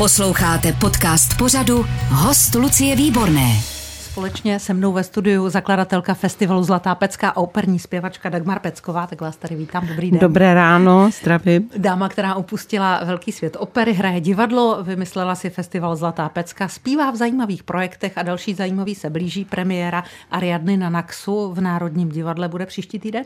Posloucháte 0.00 0.72
podcast 0.72 1.36
pořadu 1.38 1.86
Host 2.08 2.54
Lucie 2.54 2.96
Výborné. 2.96 3.79
Společně 4.10 4.58
se 4.58 4.74
mnou 4.74 4.92
ve 4.92 5.04
studiu 5.04 5.48
zakladatelka 5.48 6.14
festivalu 6.14 6.62
Zlatá 6.62 6.94
pecka 6.94 7.28
a 7.28 7.36
operní 7.36 7.78
zpěvačka 7.78 8.28
Dagmar 8.28 8.58
Pecková. 8.58 9.06
Tak 9.06 9.20
vás 9.20 9.36
tady 9.36 9.54
vítám. 9.54 9.86
Dobrý 9.86 10.10
den. 10.10 10.20
Dobré 10.20 10.54
ráno, 10.54 11.10
zdravím. 11.20 11.70
Dáma, 11.76 12.08
která 12.08 12.34
opustila 12.34 13.04
velký 13.04 13.32
svět 13.32 13.56
opery, 13.60 13.92
hraje 13.92 14.20
divadlo, 14.20 14.78
vymyslela 14.82 15.34
si 15.34 15.50
festival 15.50 15.96
Zlatá 15.96 16.28
pecka, 16.28 16.68
zpívá 16.68 17.10
v 17.10 17.16
zajímavých 17.16 17.62
projektech 17.62 18.18
a 18.18 18.22
další 18.22 18.54
zajímavý 18.54 18.94
se 18.94 19.10
blíží. 19.10 19.44
Premiéra 19.44 20.04
Ariadny 20.30 20.76
na 20.76 20.90
Naxu 20.90 21.52
v 21.52 21.60
Národním 21.60 22.08
divadle 22.08 22.48
bude 22.48 22.66
příští 22.66 22.98
týden? 22.98 23.24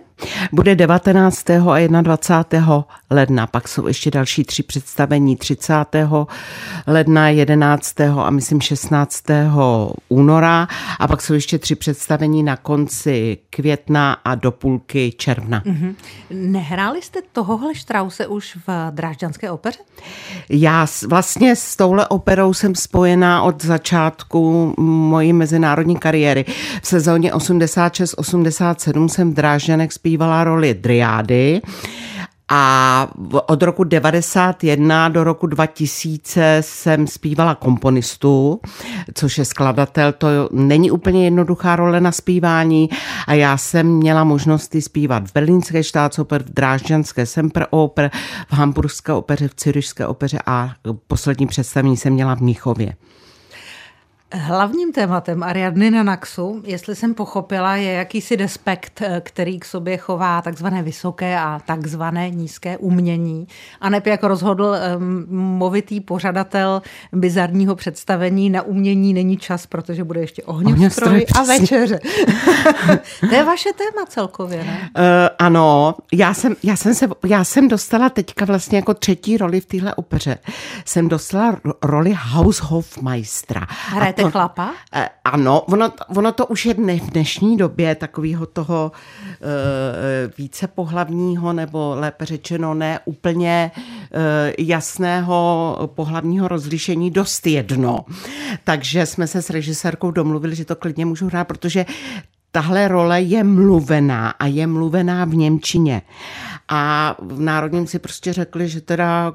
Bude 0.53 0.75
19. 0.75 1.51
a 1.51 2.01
21. 2.03 2.85
ledna, 3.11 3.47
pak 3.47 3.69
jsou 3.69 3.87
ještě 3.87 4.11
další 4.11 4.45
tři 4.45 4.63
představení 4.63 5.37
30. 5.37 5.75
ledna, 6.87 7.29
11. 7.29 8.01
a 8.01 8.31
myslím 8.31 8.61
16. 8.61 9.25
února 10.09 10.69
a 10.99 11.09
pak 11.09 11.23
jsou 11.23 11.35
ještě 11.35 11.59
tři 11.59 11.75
představení 11.75 12.43
na 12.43 12.57
konci 12.57 13.39
května 13.51 14.13
a 14.13 14.35
do 14.35 14.51
půlky 14.51 15.13
června. 15.17 15.61
Mm-hmm. 15.61 15.95
Nehráli 16.31 17.03
jste 17.03 17.21
tohohle 17.33 17.75
Štrause 17.75 18.27
už 18.27 18.59
v 18.67 18.91
Drážďanské 18.91 19.51
opeře? 19.51 19.79
Já 20.49 20.87
vlastně 21.09 21.57
s 21.57 21.77
touhle 21.77 22.09
operou 22.09 22.55
jsem 22.55 22.75
spojená 22.75 23.43
od 23.43 23.65
začátku 23.65 24.75
mojí 24.79 25.33
mezinárodní 25.33 25.97
kariéry. 25.97 26.45
V 26.83 26.87
sezóně 26.87 27.33
86-87 27.33 29.09
jsem 29.09 29.31
v 29.31 29.35
Drážďanech 29.35 29.93
zpívala 29.93 30.45
roli 30.45 30.75
Driády. 30.75 31.61
A 32.57 33.09
od 33.47 33.63
roku 33.63 33.85
91 33.85 35.09
do 35.09 35.25
roku 35.25 35.47
2000 35.47 36.59
jsem 36.61 37.07
zpívala 37.07 37.55
komponistu, 37.55 38.61
což 39.15 39.39
je 39.39 39.45
skladatel. 39.45 40.13
To 40.13 40.29
není 40.53 40.91
úplně 40.91 41.25
jednoduchá 41.25 41.77
role 41.77 42.01
na 42.01 42.13
zpívání 42.13 42.91
a 43.27 43.35
já 43.35 43.57
jsem 43.57 43.87
měla 43.87 44.25
možnost 44.25 44.77
zpívat 44.81 45.29
v 45.29 45.33
Berlínské 45.33 45.83
štátsoper, 45.85 46.43
v 46.43 46.51
Drážďanské 46.51 47.27
Semperoper, 47.27 48.11
v 48.49 48.53
Hamburgské 48.53 49.13
opeře, 49.13 49.49
v 49.49 49.55
Cyrišské 49.55 50.07
opeře 50.07 50.39
a 50.47 50.71
poslední 51.07 51.47
představení 51.47 51.97
jsem 51.97 52.13
měla 52.13 52.37
v 52.37 52.41
Míchově. 52.41 52.95
Hlavním 54.37 54.93
tématem 54.93 55.43
Ariadny 55.43 55.91
na 55.91 56.03
Naxu, 56.03 56.63
jestli 56.67 56.97
jsem 56.97 57.15
pochopila, 57.15 57.77
je 57.77 57.93
jakýsi 57.93 58.37
despekt, 58.37 59.03
eh, 59.03 59.21
který 59.25 59.59
k 59.59 59.65
sobě 59.65 59.97
chová 59.97 60.43
takzvané 60.43 60.83
vysoké 60.83 61.39
a 61.39 61.61
takzvané 61.67 62.31
nízké 62.31 62.79
umění. 62.79 63.49
A 63.81 63.89
neb 63.89 64.07
jak 64.07 64.23
rozhodl 64.23 64.77
um, 64.97 65.27
movitý 65.59 66.01
pořadatel 66.01 66.83
bizarního 67.13 67.75
představení, 67.75 68.51
na 68.51 68.63
umění 68.63 69.15
není 69.15 69.37
čas, 69.37 69.67
protože 69.67 70.05
bude 70.05 70.21
ještě 70.21 70.43
ohňostroj 70.43 71.27
a 71.39 71.43
večeře. 71.43 72.01
to 73.29 73.35
je 73.35 73.45
vaše 73.45 73.71
téma 73.73 74.07
celkově, 74.09 74.65
ne? 74.65 74.91
Uh, 74.99 75.03
ano, 75.39 75.95
já 76.13 76.35
jsem, 76.35 76.57
já, 76.63 76.77
jsem 76.77 76.95
se, 76.95 77.09
já 77.27 77.45
jsem 77.45 77.69
dostala 77.69 78.09
teďka 78.09 78.45
vlastně 78.45 78.79
jako 78.79 78.95
třetí 78.95 79.37
roli 79.37 79.61
v 79.61 79.67
téhle 79.67 79.95
opeře. 79.95 80.39
Jsem 80.85 81.09
dostala 81.09 81.57
roli 81.83 82.15
Haushofmeistera. 82.19 83.67
Hrajete 83.89 84.24
to, 84.25 84.31
chlapa? 84.31 84.75
Eh, 84.93 85.09
ano, 85.25 85.61
ono, 85.61 85.93
ono 86.17 86.33
to 86.33 86.47
už 86.47 86.67
je 86.67 86.75
dne, 86.75 86.97
v 86.97 87.11
dnešní 87.11 87.57
době 87.57 87.95
takového 87.95 88.47
toho 88.47 88.93
eh, 88.95 90.31
více 90.39 90.67
pohlavního, 90.67 91.53
nebo 91.53 91.95
lépe 91.99 92.25
řečeno 92.25 92.75
ne 92.75 93.01
úplně 93.05 93.71
eh, 93.77 94.53
jasného 94.59 95.91
pohlavního 95.95 96.49
rozlišení 96.49 97.11
dost 97.11 97.47
jedno. 97.47 98.05
Takže 98.65 99.07
jsme 99.07 99.27
se 99.27 99.43
s 99.43 99.51
režisérkou 99.51 100.11
domluvili, 100.11 100.57
že 100.57 100.65
to 100.65 100.77
klidně 100.77 101.07
můžu 101.07 101.27
hrát, 101.27 101.45
protože 101.45 101.87
tahle 102.53 102.89
role 102.89 103.23
je 103.23 103.45
mluvená 103.45 104.31
a 104.31 104.47
je 104.47 104.67
mluvená 104.67 105.25
v 105.25 105.35
Němčině. 105.35 106.03
A 106.69 107.15
v 107.23 107.41
Národním 107.41 107.87
si 107.87 107.99
prostě 107.99 108.33
řekli, 108.33 108.69
že 108.69 108.81
teda 108.81 109.33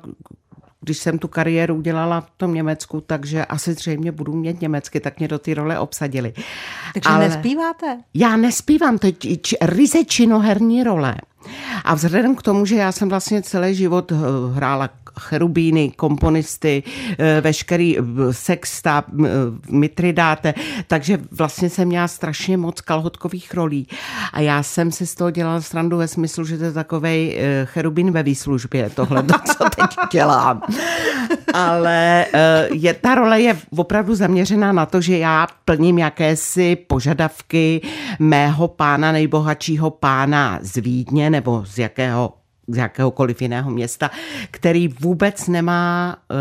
když 0.82 0.98
jsem 0.98 1.20
tu 1.20 1.28
kariéru 1.28 1.76
udělala 1.76 2.22
v 2.22 2.32
tom 2.38 2.54
Německu, 2.54 3.02
takže 3.02 3.46
asi 3.46 3.74
zřejmě 3.74 4.12
budu 4.12 4.34
mít 4.34 4.62
německy, 4.62 5.00
tak 5.00 5.20
mě 5.20 5.28
do 5.28 5.40
té 5.40 5.54
role 5.54 5.80
obsadili. 5.80 6.34
Takže 6.94 7.10
Ale 7.10 7.20
nespíváte? 7.20 7.98
Já 8.14 8.38
nespívám, 8.38 8.98
to 8.98 9.08
je 9.08 9.14
ryze 9.62 10.06
činoherní 10.06 10.84
role. 10.84 11.16
A 11.84 11.96
vzhledem 11.96 12.36
k 12.36 12.42
tomu, 12.42 12.66
že 12.66 12.76
já 12.76 12.92
jsem 12.92 13.10
vlastně 13.10 13.42
celý 13.42 13.76
život 13.76 14.12
hrála 14.54 14.90
cherubíny, 15.20 15.92
komponisty, 15.92 16.84
eh, 17.18 17.42
veškerý 17.42 17.98
eh, 17.98 18.04
sexta, 18.32 19.04
eh, 19.26 19.28
mitridáte, 19.70 20.54
takže 20.88 21.18
vlastně 21.32 21.70
jsem 21.70 21.88
měla 21.88 22.08
strašně 22.08 22.58
moc 22.58 22.82
kalhotkových 22.82 23.54
rolí. 23.54 23.88
A 24.34 24.40
já 24.40 24.64
jsem 24.64 24.92
si 24.92 25.08
z 25.08 25.16
toho 25.16 25.32
dělala 25.32 25.62
srandu 25.62 25.98
ve 25.98 26.08
smyslu, 26.08 26.46
že 26.46 26.58
to 26.58 26.64
je 26.64 26.72
takový 26.72 27.36
cherubín 27.66 28.12
ve 28.12 28.24
výslužbě, 28.24 28.90
tohle, 28.90 29.24
to, 29.24 29.34
co 29.34 29.70
teď 29.76 29.90
dělám. 30.12 30.62
Ale 31.54 32.26
je, 32.72 32.94
ta 32.94 33.16
role 33.16 33.42
je 33.42 33.58
opravdu 33.78 34.16
zaměřená 34.16 34.72
na 34.72 34.86
to, 34.86 35.02
že 35.02 35.18
já 35.18 35.48
plním 35.66 35.98
jakési 35.98 36.76
požadavky 36.76 37.82
mého 38.20 38.68
pána, 38.68 39.12
nejbohatšího 39.12 39.90
pána 39.90 40.60
z 40.62 40.78
Vídně 40.78 41.30
nebo 41.30 41.64
z 41.66 41.78
jakého 41.80 42.39
z 42.70 42.78
jakéhokoliv 42.78 43.42
jiného 43.42 43.72
města, 43.72 44.12
který 44.52 44.88
vůbec 44.88 45.48
nemá 45.48 46.18
uh, 46.18 46.38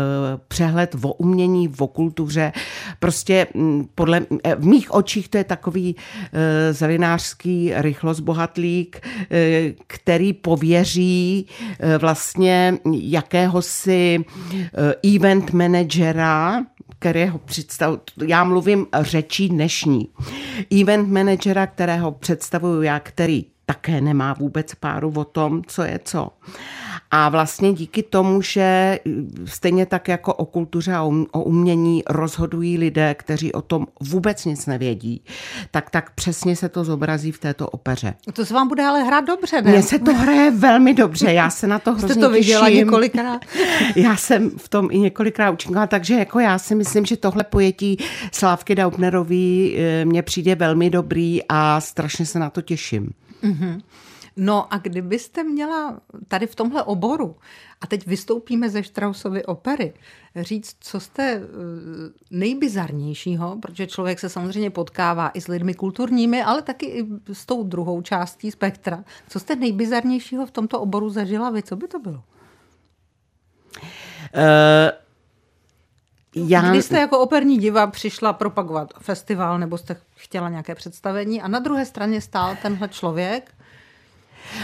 přehled 0.47 0.95
o 1.01 1.13
umění, 1.13 1.73
o 1.79 1.87
kultuře. 1.87 2.51
Prostě 2.99 3.47
um, 3.53 3.89
podle, 3.95 4.21
eh, 4.43 4.55
v 4.55 4.65
mých 4.65 4.93
očích 4.93 5.29
to 5.29 5.37
je 5.37 5.43
takový 5.43 5.95
uh, 5.95 6.39
zelinářský 6.71 7.71
rychlost 7.75 8.19
bohatlík, 8.19 9.01
uh, 9.03 9.37
který 9.87 10.33
pověří 10.33 11.45
vlastně 11.99 12.77
jakéhosi 12.91 14.25
event 15.15 15.53
managera, 15.53 16.63
kterého 16.99 17.37
představu, 17.37 17.99
já 18.27 18.43
mluvím 18.43 18.87
řečí 19.01 19.49
dnešní. 19.49 20.09
Event 20.81 21.09
managera, 21.09 21.67
kterého 21.67 22.11
představuju 22.11 22.81
já, 22.81 22.99
který 22.99 23.45
také 23.65 24.01
nemá 24.01 24.33
vůbec 24.33 24.75
páru 24.75 25.13
o 25.15 25.23
tom, 25.23 25.61
co 25.67 25.83
je 25.83 25.99
co. 26.05 26.29
A 27.11 27.29
vlastně 27.29 27.73
díky 27.73 28.03
tomu, 28.03 28.41
že 28.41 28.99
stejně 29.45 29.85
tak 29.85 30.07
jako 30.07 30.33
o 30.33 30.45
kultuře 30.45 30.93
a 30.93 31.03
o 31.03 31.43
umění 31.43 32.03
rozhodují 32.09 32.77
lidé, 32.77 33.15
kteří 33.15 33.51
o 33.53 33.61
tom 33.61 33.87
vůbec 34.01 34.45
nic 34.45 34.65
nevědí, 34.65 35.21
tak 35.71 35.89
tak 35.89 36.11
přesně 36.11 36.55
se 36.55 36.69
to 36.69 36.83
zobrazí 36.83 37.31
v 37.31 37.39
této 37.39 37.69
opeře. 37.69 38.13
To 38.33 38.45
se 38.45 38.53
vám 38.53 38.67
bude 38.67 38.83
ale 38.83 39.03
hrát 39.03 39.21
dobře, 39.25 39.61
ne? 39.61 39.71
Mně 39.71 39.83
se 39.83 39.99
to 39.99 40.13
hraje 40.13 40.51
velmi 40.51 40.93
dobře, 40.93 41.33
já 41.33 41.49
se 41.49 41.67
na 41.67 41.79
to 41.79 41.91
hrozně 41.95 42.09
Jste 42.13 42.21
to 42.21 42.29
viděla 42.29 42.65
těším. 42.69 42.77
několikrát? 42.85 43.45
Já 43.95 44.15
jsem 44.15 44.49
v 44.49 44.69
tom 44.69 44.87
i 44.91 44.99
několikrát 44.99 45.51
učinila, 45.51 45.87
takže 45.87 46.13
jako 46.13 46.39
já 46.39 46.57
si 46.59 46.75
myslím, 46.75 47.05
že 47.05 47.17
tohle 47.17 47.43
pojetí 47.43 47.97
Slávky 48.31 48.75
Daubnerový 48.75 49.75
eh, 49.77 50.05
mně 50.05 50.21
přijde 50.23 50.55
velmi 50.55 50.89
dobrý 50.89 51.39
a 51.49 51.81
strašně 51.81 52.25
se 52.25 52.39
na 52.39 52.49
to 52.49 52.61
těším. 52.61 53.09
Mm-hmm. 53.43 53.81
No 54.41 54.73
a 54.73 54.77
kdybyste 54.77 55.43
měla 55.43 55.99
tady 56.27 56.47
v 56.47 56.55
tomhle 56.55 56.83
oboru, 56.83 57.35
a 57.81 57.87
teď 57.87 58.07
vystoupíme 58.07 58.69
ze 58.69 58.83
Straussovy 58.83 59.45
opery, 59.45 59.93
říct, 60.35 60.75
co 60.79 60.99
jste 60.99 61.23
eh, 61.23 61.45
nejbizarnějšího, 62.31 63.57
protože 63.61 63.87
člověk 63.87 64.19
se 64.19 64.29
samozřejmě 64.29 64.69
potkává 64.69 65.31
i 65.33 65.41
s 65.41 65.47
lidmi 65.47 65.73
kulturními, 65.73 66.43
ale 66.43 66.61
taky 66.61 66.85
i 66.85 67.07
s 67.33 67.45
tou 67.45 67.63
druhou 67.63 68.01
částí 68.01 68.51
spektra. 68.51 69.03
Co 69.27 69.39
jste 69.39 69.55
nejbizarnějšího 69.55 70.45
v 70.45 70.51
tomto 70.51 70.81
oboru 70.81 71.09
zažila 71.09 71.49
vy? 71.49 71.63
Co 71.63 71.75
by 71.75 71.87
to 71.87 71.99
bylo? 71.99 72.23
Uh... 74.35 74.99
Já... 76.35 76.69
Když 76.69 76.85
jste 76.85 76.99
jako 76.99 77.19
operní 77.19 77.57
diva 77.57 77.87
přišla 77.87 78.33
propagovat 78.33 78.93
festival 78.99 79.59
nebo 79.59 79.77
jste 79.77 79.95
chtěla 80.15 80.49
nějaké 80.49 80.75
představení 80.75 81.41
a 81.41 81.47
na 81.47 81.59
druhé 81.59 81.85
straně 81.85 82.21
stál 82.21 82.57
tenhle 82.61 82.87
člověk, 82.87 83.51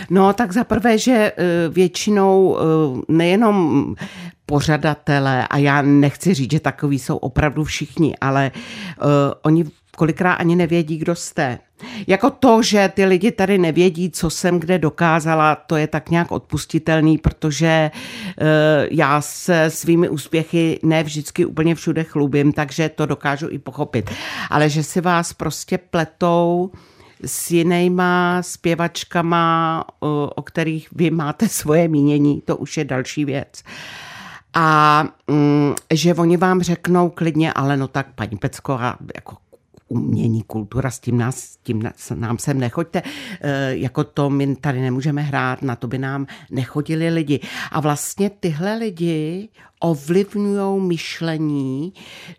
No 0.09 0.33
tak 0.33 0.51
za 0.51 0.63
prvé, 0.63 0.97
že 0.97 1.11
eh, 1.11 1.43
většinou 1.69 2.57
eh, 2.57 3.01
nejenom 3.09 3.95
pořadatelé, 4.45 5.47
a 5.47 5.57
já 5.57 5.81
nechci 5.81 6.33
říct, 6.33 6.51
že 6.51 6.59
takový 6.59 6.99
jsou 6.99 7.17
opravdu 7.17 7.63
všichni, 7.63 8.15
ale 8.21 8.51
uh, 9.01 9.07
oni 9.41 9.65
kolikrát 9.97 10.33
ani 10.33 10.55
nevědí, 10.55 10.97
kdo 10.97 11.15
jste. 11.15 11.59
Jako 12.07 12.29
to, 12.29 12.61
že 12.61 12.91
ty 12.93 13.05
lidi 13.05 13.31
tady 13.31 13.57
nevědí, 13.57 14.11
co 14.11 14.29
jsem 14.29 14.59
kde 14.59 14.79
dokázala, 14.79 15.55
to 15.55 15.75
je 15.75 15.87
tak 15.87 16.09
nějak 16.09 16.31
odpustitelný, 16.31 17.17
protože 17.17 17.91
uh, 17.93 18.47
já 18.91 19.21
se 19.21 19.69
svými 19.69 20.09
úspěchy 20.09 20.79
ne 20.83 21.03
vždycky 21.03 21.45
úplně 21.45 21.75
všude 21.75 22.03
chlubím, 22.03 22.53
takže 22.53 22.89
to 22.89 23.05
dokážu 23.05 23.47
i 23.49 23.59
pochopit. 23.59 24.11
Ale 24.49 24.69
že 24.69 24.83
si 24.83 25.01
vás 25.01 25.33
prostě 25.33 25.77
pletou 25.77 26.71
s 27.25 27.51
jinýma 27.51 28.41
zpěvačkama, 28.41 29.85
o 30.35 30.41
kterých 30.41 30.89
vy 30.91 31.11
máte 31.11 31.49
svoje 31.49 31.87
mínění, 31.87 32.41
to 32.41 32.57
už 32.57 32.77
je 32.77 32.85
další 32.85 33.25
věc. 33.25 33.63
A 34.53 35.03
mm, 35.27 35.73
že 35.93 36.13
oni 36.13 36.37
vám 36.37 36.61
řeknou 36.61 37.09
klidně, 37.09 37.53
ale 37.53 37.77
no 37.77 37.87
tak 37.87 38.07
paní 38.15 38.37
Pecková, 38.37 38.97
jako 39.15 39.37
umění, 39.87 40.43
kultura, 40.43 40.91
s 40.91 40.99
tím, 40.99 41.17
nás, 41.17 41.37
s 41.37 41.57
tím 41.57 41.83
nám 42.15 42.37
sem 42.37 42.59
nechoďte, 42.59 43.01
e, 43.41 43.77
jako 43.77 44.03
to 44.03 44.29
my 44.29 44.55
tady 44.55 44.81
nemůžeme 44.81 45.21
hrát, 45.21 45.61
na 45.61 45.75
to 45.75 45.87
by 45.87 45.97
nám 45.97 46.27
nechodili 46.51 47.09
lidi. 47.09 47.39
A 47.71 47.79
vlastně 47.79 48.29
tyhle 48.29 48.75
lidi 48.75 49.49
ovlivňují 49.79 50.81
myšlení 50.81 51.93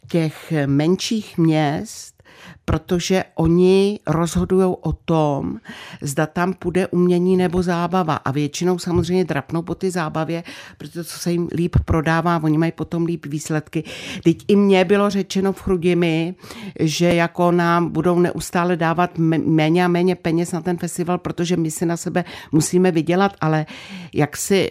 těch 0.09 0.53
menších 0.67 1.38
měst, 1.38 2.15
protože 2.64 3.25
oni 3.34 4.00
rozhodují 4.06 4.76
o 4.81 4.93
tom, 4.93 5.58
zda 6.02 6.26
tam 6.26 6.52
půjde 6.52 6.87
umění 6.87 7.37
nebo 7.37 7.62
zábava. 7.62 8.14
A 8.14 8.31
většinou 8.31 8.78
samozřejmě 8.78 9.25
drapnou 9.25 9.62
po 9.62 9.75
ty 9.75 9.90
zábavě, 9.90 10.44
protože 10.78 11.04
co 11.04 11.19
se 11.19 11.32
jim 11.32 11.48
líp 11.54 11.76
prodává, 11.84 12.40
oni 12.43 12.58
mají 12.58 12.72
potom 12.72 13.04
líp 13.04 13.26
výsledky. 13.26 13.84
Teď 14.25 14.38
i 14.48 14.56
mně 14.56 14.84
bylo 14.84 15.10
řečeno 15.10 15.52
v 15.52 15.62
Chrudimi, 15.62 16.34
že 16.81 17.14
jako 17.14 17.52
nám 17.52 17.88
budou 17.88 18.19
neustále 18.19 18.76
dávat 18.76 19.19
méně 19.19 19.84
a 19.84 19.88
méně 19.88 20.14
peněz 20.14 20.52
na 20.52 20.60
ten 20.60 20.76
festival, 20.76 21.19
protože 21.19 21.56
my 21.56 21.70
si 21.70 21.87
na 21.87 21.96
sebe 21.96 22.25
musíme 22.52 22.90
vydělat, 22.90 23.37
ale 23.40 23.66
jak 24.14 24.37
si... 24.37 24.70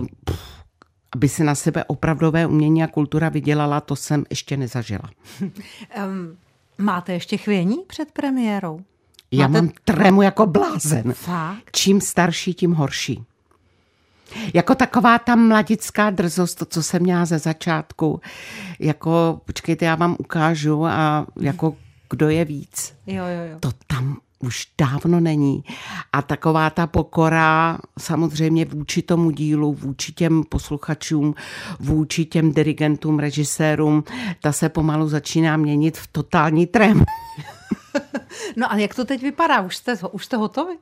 Uh, 0.00 0.06
aby 1.14 1.28
si 1.28 1.44
na 1.44 1.54
sebe 1.54 1.84
opravdové 1.84 2.46
umění 2.46 2.82
a 2.82 2.86
kultura 2.86 3.28
vydělala, 3.28 3.80
to 3.80 3.96
jsem 3.96 4.24
ještě 4.30 4.56
nezažila. 4.56 5.10
Um, 6.06 6.36
Máte 6.78 7.12
ještě 7.12 7.36
chvění 7.36 7.76
před 7.86 8.12
premiérou? 8.12 8.80
Já 9.30 9.48
Máte... 9.48 9.62
mám 9.62 9.72
tremu 9.84 10.22
jako 10.22 10.46
blázen. 10.46 11.12
Fakt? 11.12 11.70
Čím 11.72 12.00
starší, 12.00 12.54
tím 12.54 12.72
horší. 12.72 13.24
Jako 14.54 14.74
taková 14.74 15.18
ta 15.18 15.36
mladická 15.36 16.10
drzost, 16.10 16.58
to, 16.58 16.64
co 16.64 16.82
jsem 16.82 17.02
měla 17.02 17.24
ze 17.24 17.38
začátku. 17.38 18.20
Jako, 18.78 19.40
počkejte, 19.44 19.84
já 19.84 19.94
vám 19.94 20.16
ukážu 20.18 20.86
a 20.86 21.26
jako 21.40 21.76
kdo 22.10 22.28
je 22.28 22.44
víc. 22.44 22.94
Jo, 23.06 23.24
jo, 23.24 23.52
jo. 23.52 23.58
To 23.60 23.70
tam 23.86 24.16
už 24.44 24.66
dávno 24.78 25.20
není. 25.20 25.64
A 26.12 26.22
taková 26.22 26.70
ta 26.70 26.86
pokora 26.86 27.78
samozřejmě 27.98 28.64
vůči 28.64 29.02
tomu 29.02 29.30
dílu, 29.30 29.72
vůči 29.72 30.12
těm 30.12 30.44
posluchačům, 30.48 31.34
vůči 31.80 32.24
těm 32.24 32.52
dirigentům, 32.52 33.18
režisérům, 33.18 34.04
ta 34.40 34.52
se 34.52 34.68
pomalu 34.68 35.08
začíná 35.08 35.56
měnit 35.56 35.98
v 35.98 36.06
totální 36.06 36.66
trem. 36.66 37.04
No 38.56 38.72
a 38.72 38.76
jak 38.76 38.94
to 38.94 39.04
teď 39.04 39.22
vypadá? 39.22 39.60
Už 39.60 39.76
jste, 39.76 39.94
už 40.12 40.24
jste 40.24 40.36
hotovi? 40.36 40.74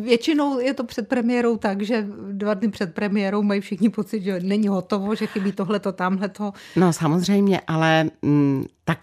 Většinou 0.00 0.58
je 0.60 0.74
to 0.74 0.84
před 0.84 1.08
premiérou 1.08 1.56
tak, 1.56 1.82
že 1.82 2.06
dva 2.32 2.54
dny 2.54 2.68
před 2.68 2.94
premiérou 2.94 3.42
mají 3.42 3.60
všichni 3.60 3.88
pocit, 3.88 4.22
že 4.22 4.40
není 4.40 4.68
hotovo, 4.68 5.14
že 5.14 5.26
chybí 5.26 5.52
tohleto, 5.52 5.92
tamhleto. 5.92 6.52
No 6.76 6.92
samozřejmě, 6.92 7.60
ale 7.66 8.00
m, 8.00 8.10
mm, 8.22 8.66
tak 8.84 8.98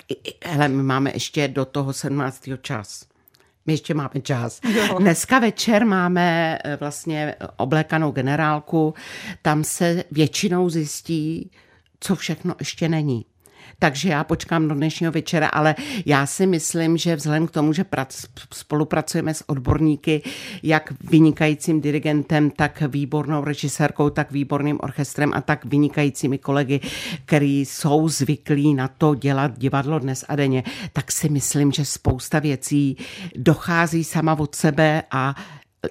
hele, 0.46 0.68
my 0.68 0.84
máme 0.84 1.12
ještě 1.14 1.48
do 1.48 1.66
toho 1.66 1.94
17. 1.94 2.44
čas. 2.62 3.06
My 3.66 3.74
ještě 3.74 3.94
máme 3.94 4.22
čas. 4.22 4.60
Jo. 4.76 5.00
Dneska 5.00 5.40
večer 5.40 5.86
máme 5.86 6.60
eh, 6.64 6.78
vlastně 6.80 7.36
oblékanou 7.58 8.12
generálku. 8.12 8.94
Tam 9.42 9.64
se 9.64 10.04
většinou 10.12 10.70
zjistí, 10.70 11.52
co 12.00 12.16
všechno 12.16 12.56
ještě 12.60 12.90
není 12.90 13.26
takže 13.80 14.10
já 14.10 14.24
počkám 14.24 14.68
do 14.68 14.76
dnešního 14.76 15.12
večera, 15.12 15.48
ale 15.48 15.76
já 16.06 16.26
si 16.26 16.46
myslím, 16.46 16.98
že 16.98 17.16
vzhledem 17.16 17.48
k 17.48 17.52
tomu, 17.52 17.74
že 17.74 17.84
prac, 17.84 18.26
spolupracujeme 18.54 19.34
s 19.34 19.50
odborníky, 19.50 20.22
jak 20.64 20.94
vynikajícím 21.10 21.82
dirigentem, 21.82 22.50
tak 22.50 22.84
výbornou 22.88 23.44
režisérkou, 23.44 24.10
tak 24.10 24.32
výborným 24.32 24.80
orchestrem 24.82 25.32
a 25.34 25.42
tak 25.42 25.66
vynikajícími 25.66 26.38
kolegy, 26.38 26.80
který 27.26 27.66
jsou 27.66 28.10
zvyklí 28.10 28.74
na 28.74 28.88
to 28.88 29.16
dělat 29.16 29.60
divadlo 29.60 30.00
dnes 30.00 30.26
a 30.28 30.36
denně, 30.36 30.64
tak 30.94 31.12
si 31.12 31.30
myslím, 31.30 31.72
že 31.72 31.86
spousta 31.86 32.40
věcí 32.40 32.98
dochází 33.36 34.04
sama 34.04 34.40
od 34.40 34.56
sebe 34.56 35.04
a 35.12 35.36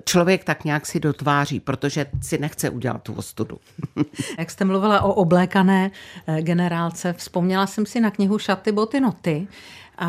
člověk 0.05 0.45
tak 0.45 0.65
nějak 0.65 0.87
si 0.87 1.01
dotváří, 1.01 1.61
protože 1.61 2.07
si 2.23 2.39
nechce 2.39 2.71
udělat 2.71 3.03
tu 3.03 3.13
ostudu. 3.13 3.59
Jak 4.39 4.51
jste 4.51 4.65
mluvila 4.65 5.01
o 5.01 5.13
oblékané 5.13 5.91
eh, 6.27 6.43
generálce, 6.43 7.13
vzpomněla 7.13 7.67
jsem 7.67 7.87
si 7.87 8.01
na 8.01 8.11
knihu 8.11 8.39
Šaty, 8.39 8.73
boty, 8.73 9.01
noty, 9.01 9.47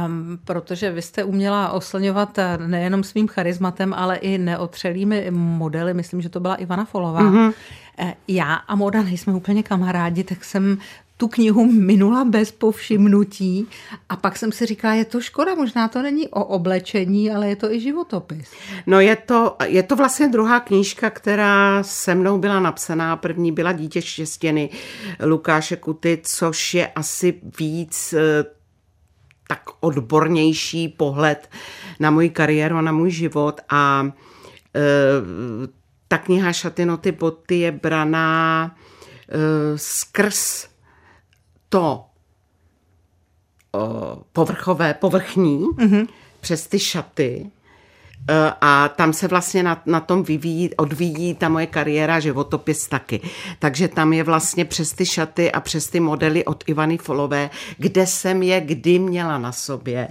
Um, 0.05 0.39
protože 0.45 0.91
vy 0.91 1.01
jste 1.01 1.23
uměla 1.23 1.71
oslňovat 1.71 2.37
eh, 2.37 2.57
nejenom 2.57 3.03
svým 3.03 3.27
charizmatem, 3.27 3.93
ale 3.93 4.15
i 4.15 4.37
neotřelými 4.37 5.31
modely. 5.31 5.93
Myslím, 5.93 6.21
že 6.21 6.29
to 6.29 6.39
byla 6.39 6.55
Ivana 6.55 6.85
Folová. 6.85 7.21
Mm-hmm. 7.21 7.53
Já 8.27 8.53
a 8.53 8.75
Moda 8.75 9.03
nejsme 9.03 9.33
úplně 9.33 9.63
kamarádi, 9.63 10.23
tak 10.23 10.43
jsem 10.43 10.77
tu 11.17 11.27
knihu 11.27 11.71
minula 11.71 12.25
bez 12.25 12.51
povšimnutí 12.51 13.67
a 14.09 14.15
pak 14.15 14.37
jsem 14.37 14.51
si 14.51 14.65
říkala, 14.65 14.93
je 14.93 15.05
to 15.05 15.21
škoda, 15.21 15.55
možná 15.55 15.87
to 15.87 16.01
není 16.01 16.27
o 16.27 16.43
oblečení, 16.43 17.31
ale 17.31 17.49
je 17.49 17.55
to 17.55 17.71
i 17.71 17.79
životopis. 17.79 18.51
No 18.87 18.99
je 18.99 19.15
to, 19.15 19.55
je 19.65 19.83
to 19.83 19.95
vlastně 19.95 20.27
druhá 20.27 20.59
knížka, 20.59 21.09
která 21.09 21.83
se 21.83 22.15
mnou 22.15 22.37
byla 22.37 22.59
napsaná. 22.59 23.15
První 23.15 23.51
byla 23.51 23.71
Dítě 23.71 24.01
štěstěny 24.01 24.69
Lukáše 25.25 25.75
Kuty, 25.75 26.19
což 26.23 26.73
je 26.73 26.87
asi 26.87 27.41
víc 27.59 28.13
eh, 28.13 28.45
tak 29.47 29.61
odbornější 29.79 30.87
pohled 30.87 31.49
na 31.99 32.11
můj 32.11 32.29
kariéru 32.29 32.77
a 32.77 32.81
na 32.81 32.91
můj 32.91 33.11
život 33.11 33.61
a 33.69 34.11
e, 34.75 34.81
ta 36.07 36.17
kniha 36.17 36.53
Šaty, 36.53 36.85
noty, 36.85 37.11
boty 37.11 37.59
je 37.59 37.71
braná 37.71 38.65
e, 39.29 39.77
skrz 39.77 40.72
to 41.73 42.05
povrchové, 44.33 44.93
povrchní, 44.93 45.65
mm-hmm. 45.65 46.07
přes 46.39 46.67
ty 46.67 46.79
šaty, 46.79 47.51
a 48.61 48.89
tam 48.89 49.13
se 49.13 49.27
vlastně 49.27 49.63
na, 49.63 49.81
na 49.85 49.99
tom 49.99 50.23
vyvíjí, 50.23 50.75
odvíjí 50.75 51.35
ta 51.35 51.49
moje 51.49 51.67
kariéra, 51.67 52.19
životopis 52.19 52.87
taky. 52.87 53.21
Takže 53.59 53.87
tam 53.87 54.13
je 54.13 54.23
vlastně 54.23 54.65
přes 54.65 54.93
ty 54.93 55.05
šaty 55.05 55.51
a 55.51 55.59
přes 55.59 55.87
ty 55.87 55.99
modely 55.99 56.45
od 56.45 56.63
Ivany 56.67 56.97
Folové, 56.97 57.49
kde 57.77 58.07
jsem 58.07 58.43
je 58.43 58.61
kdy 58.61 58.99
měla 58.99 59.37
na 59.37 59.51
sobě 59.51 60.07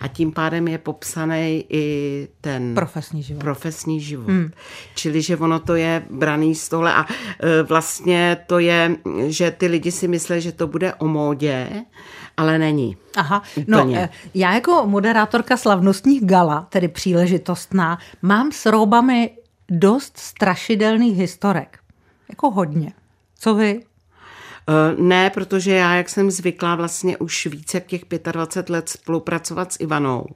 a 0.00 0.08
tím 0.08 0.32
pádem 0.32 0.68
je 0.68 0.78
popsaný 0.78 1.64
i 1.68 2.28
ten 2.40 2.74
profesní 2.74 3.22
život. 3.22 3.40
Profesní 3.40 4.00
život. 4.00 4.28
Hmm. 4.28 4.50
Čili, 4.94 5.22
že 5.22 5.36
ono 5.36 5.58
to 5.58 5.74
je 5.74 6.02
braný 6.10 6.54
z 6.54 6.68
tohle 6.68 6.94
a 6.94 7.06
eh, 7.08 7.62
vlastně 7.62 8.36
to 8.46 8.58
je, 8.58 8.96
že 9.26 9.50
ty 9.50 9.66
lidi 9.66 9.90
si 9.90 10.08
myslí, 10.08 10.40
že 10.40 10.52
to 10.52 10.66
bude 10.66 10.94
o 10.94 11.08
módě, 11.08 11.84
ale 12.36 12.58
není. 12.58 12.96
Aha, 13.16 13.42
no 13.66 13.78
Úplně. 13.78 14.00
no 14.00 14.08
já 14.34 14.54
jako 14.54 14.82
moderátorka 14.86 15.56
slavnostních 15.56 16.24
gala, 16.24 16.66
tedy 16.70 16.88
příležitostná, 16.88 17.98
mám 18.22 18.52
s 18.52 18.66
roubami 18.66 19.30
dost 19.70 20.18
strašidelných 20.18 21.18
historek. 21.18 21.78
Jako 22.28 22.50
hodně. 22.50 22.92
Co 23.38 23.54
vy? 23.54 23.80
Eh, 24.68 24.94
ne, 24.98 25.30
protože 25.30 25.74
já, 25.74 25.94
jak 25.94 26.08
jsem 26.08 26.30
zvyklá 26.30 26.74
vlastně 26.74 27.16
už 27.16 27.46
více 27.46 27.76
jak 27.76 27.86
těch 27.86 28.02
25 28.32 28.72
let 28.72 28.88
spolupracovat 28.88 29.72
s 29.72 29.80
Ivanou, 29.80 30.26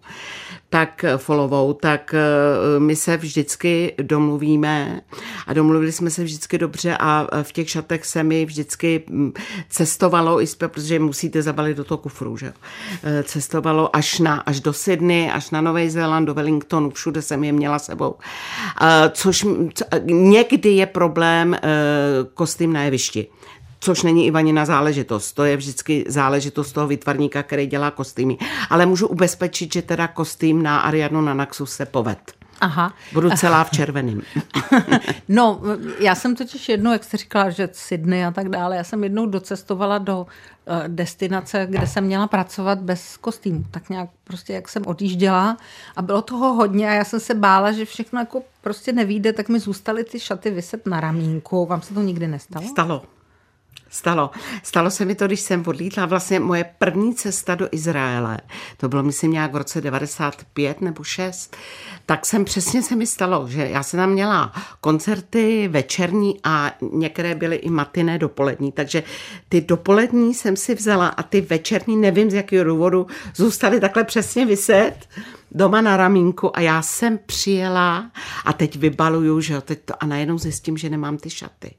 tak 0.68 1.04
eh, 1.04 1.18
Folovou, 1.18 1.72
tak 1.72 2.14
eh, 2.14 2.80
my 2.80 2.96
se 2.96 3.16
vždycky 3.16 3.94
domluvíme 4.02 5.00
a 5.46 5.52
domluvili 5.52 5.92
jsme 5.92 6.10
se 6.10 6.24
vždycky 6.24 6.58
dobře 6.58 6.96
a 7.00 7.26
v 7.42 7.52
těch 7.52 7.70
šatech 7.70 8.04
se 8.04 8.22
mi 8.22 8.46
vždycky 8.46 9.04
hm, 9.10 9.32
cestovalo, 9.68 10.40
protože 10.58 10.98
musíte 10.98 11.42
zabalit 11.42 11.76
do 11.76 11.84
toho 11.84 11.98
kufru, 11.98 12.36
že 12.36 12.52
Cestovalo 13.22 13.96
až, 13.96 14.18
na, 14.18 14.36
až 14.36 14.60
do 14.60 14.72
Sydney, 14.72 15.30
až 15.30 15.50
na 15.50 15.60
Nový 15.60 15.90
Zéland, 15.90 16.26
do 16.26 16.34
Wellingtonu, 16.34 16.90
všude 16.90 17.22
jsem 17.22 17.44
je 17.44 17.52
měla 17.52 17.78
sebou. 17.78 18.14
Což 19.12 19.46
někdy 20.04 20.68
je 20.68 20.86
problém 20.86 21.56
kostým 22.34 22.72
na 22.72 22.82
jevišti 22.82 23.28
což 23.86 24.02
není 24.02 24.26
Ivanina 24.26 24.64
záležitost. 24.64 25.32
To 25.32 25.44
je 25.44 25.56
vždycky 25.56 26.04
záležitost 26.08 26.72
toho 26.72 26.86
vytvarníka, 26.86 27.42
který 27.42 27.66
dělá 27.66 27.90
kostýmy. 27.90 28.36
Ale 28.70 28.86
můžu 28.86 29.06
ubezpečit, 29.06 29.72
že 29.72 29.82
teda 29.82 30.08
kostým 30.08 30.62
na 30.62 30.78
Ariadnu 30.78 31.20
na 31.20 31.34
Naxu 31.34 31.66
se 31.66 31.86
poved. 31.86 32.18
Aha. 32.60 32.94
Budu 33.12 33.30
celá 33.30 33.64
v 33.64 33.70
červeném. 33.70 34.22
no, 35.28 35.60
já 36.00 36.14
jsem 36.14 36.36
totiž 36.36 36.68
jednou, 36.68 36.92
jak 36.92 37.04
jste 37.04 37.16
říkala, 37.16 37.50
že 37.50 37.68
Sydney 37.72 38.24
a 38.24 38.30
tak 38.30 38.48
dále, 38.48 38.76
já 38.76 38.84
jsem 38.84 39.04
jednou 39.04 39.26
docestovala 39.26 39.98
do 39.98 40.20
uh, 40.20 40.74
destinace, 40.88 41.66
kde 41.70 41.86
jsem 41.86 42.04
měla 42.04 42.26
pracovat 42.26 42.78
bez 42.78 43.16
kostýmu. 43.16 43.64
Tak 43.70 43.90
nějak 43.90 44.10
prostě, 44.24 44.52
jak 44.52 44.68
jsem 44.68 44.86
odjížděla 44.86 45.56
a 45.96 46.02
bylo 46.02 46.22
toho 46.22 46.52
hodně 46.52 46.90
a 46.90 46.92
já 46.92 47.04
jsem 47.04 47.20
se 47.20 47.34
bála, 47.34 47.72
že 47.72 47.84
všechno 47.84 48.18
jako 48.18 48.42
prostě 48.60 48.92
nevíde, 48.92 49.32
tak 49.32 49.48
mi 49.48 49.60
zůstaly 49.60 50.04
ty 50.04 50.20
šaty 50.20 50.50
vyset 50.50 50.86
na 50.86 51.00
ramínku. 51.00 51.66
Vám 51.66 51.82
se 51.82 51.94
to 51.94 52.02
nikdy 52.02 52.28
nestalo? 52.28 52.66
Stalo. 52.68 53.15
Stalo. 53.96 54.30
Stalo 54.62 54.90
se 54.90 55.04
mi 55.04 55.14
to, 55.14 55.26
když 55.26 55.40
jsem 55.40 55.62
odlítla 55.66 56.06
vlastně 56.06 56.40
moje 56.40 56.64
první 56.78 57.14
cesta 57.14 57.54
do 57.54 57.68
Izraele. 57.72 58.38
To 58.76 58.88
bylo, 58.88 59.02
myslím, 59.02 59.32
nějak 59.32 59.52
v 59.52 59.56
roce 59.56 59.80
95 59.80 60.80
nebo 60.80 61.04
6. 61.04 61.56
Tak 62.06 62.26
jsem 62.26 62.44
přesně 62.44 62.82
se 62.82 62.96
mi 62.96 63.06
stalo, 63.06 63.48
že 63.48 63.68
já 63.68 63.82
jsem 63.82 63.98
tam 63.98 64.10
měla 64.10 64.52
koncerty 64.80 65.68
večerní 65.68 66.40
a 66.44 66.72
některé 66.92 67.34
byly 67.34 67.56
i 67.56 67.70
matiné 67.70 68.18
dopolední. 68.18 68.72
Takže 68.72 69.02
ty 69.48 69.60
dopolední 69.60 70.34
jsem 70.34 70.56
si 70.56 70.74
vzala 70.74 71.08
a 71.08 71.22
ty 71.22 71.40
večerní, 71.40 71.96
nevím 71.96 72.30
z 72.30 72.34
jakého 72.34 72.64
důvodu, 72.64 73.06
zůstaly 73.34 73.80
takhle 73.80 74.04
přesně 74.04 74.46
vyset 74.46 75.08
doma 75.50 75.80
na 75.80 75.96
ramínku 75.96 76.56
a 76.56 76.60
já 76.60 76.82
jsem 76.82 77.18
přijela 77.26 78.10
a 78.44 78.52
teď 78.52 78.76
vybaluju, 78.76 79.40
že 79.40 79.54
jo, 79.54 79.60
teď 79.60 79.78
to, 79.84 80.02
a 80.02 80.06
najednou 80.06 80.38
zjistím, 80.38 80.76
že 80.76 80.90
nemám 80.90 81.16
ty 81.16 81.30
šaty. 81.30 81.74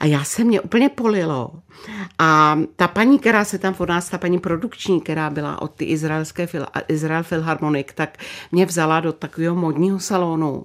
A 0.00 0.06
já 0.06 0.24
se 0.24 0.44
mě 0.44 0.60
úplně 0.60 0.88
polilo. 0.88 1.50
A 2.18 2.58
ta 2.76 2.88
paní, 2.88 3.18
která 3.18 3.44
se 3.44 3.58
tam 3.58 3.74
od 3.78 3.88
nás, 3.88 4.08
ta 4.08 4.18
paní 4.18 4.38
produkční, 4.38 5.00
která 5.00 5.30
byla 5.30 5.62
od 5.62 5.74
ty 5.74 5.84
izraelské 5.84 6.48
Izrael 6.88 7.22
Philharmonic, 7.22 7.86
tak 7.94 8.18
mě 8.52 8.66
vzala 8.66 9.00
do 9.00 9.12
takového 9.12 9.54
modního 9.54 10.00
salonu. 10.00 10.64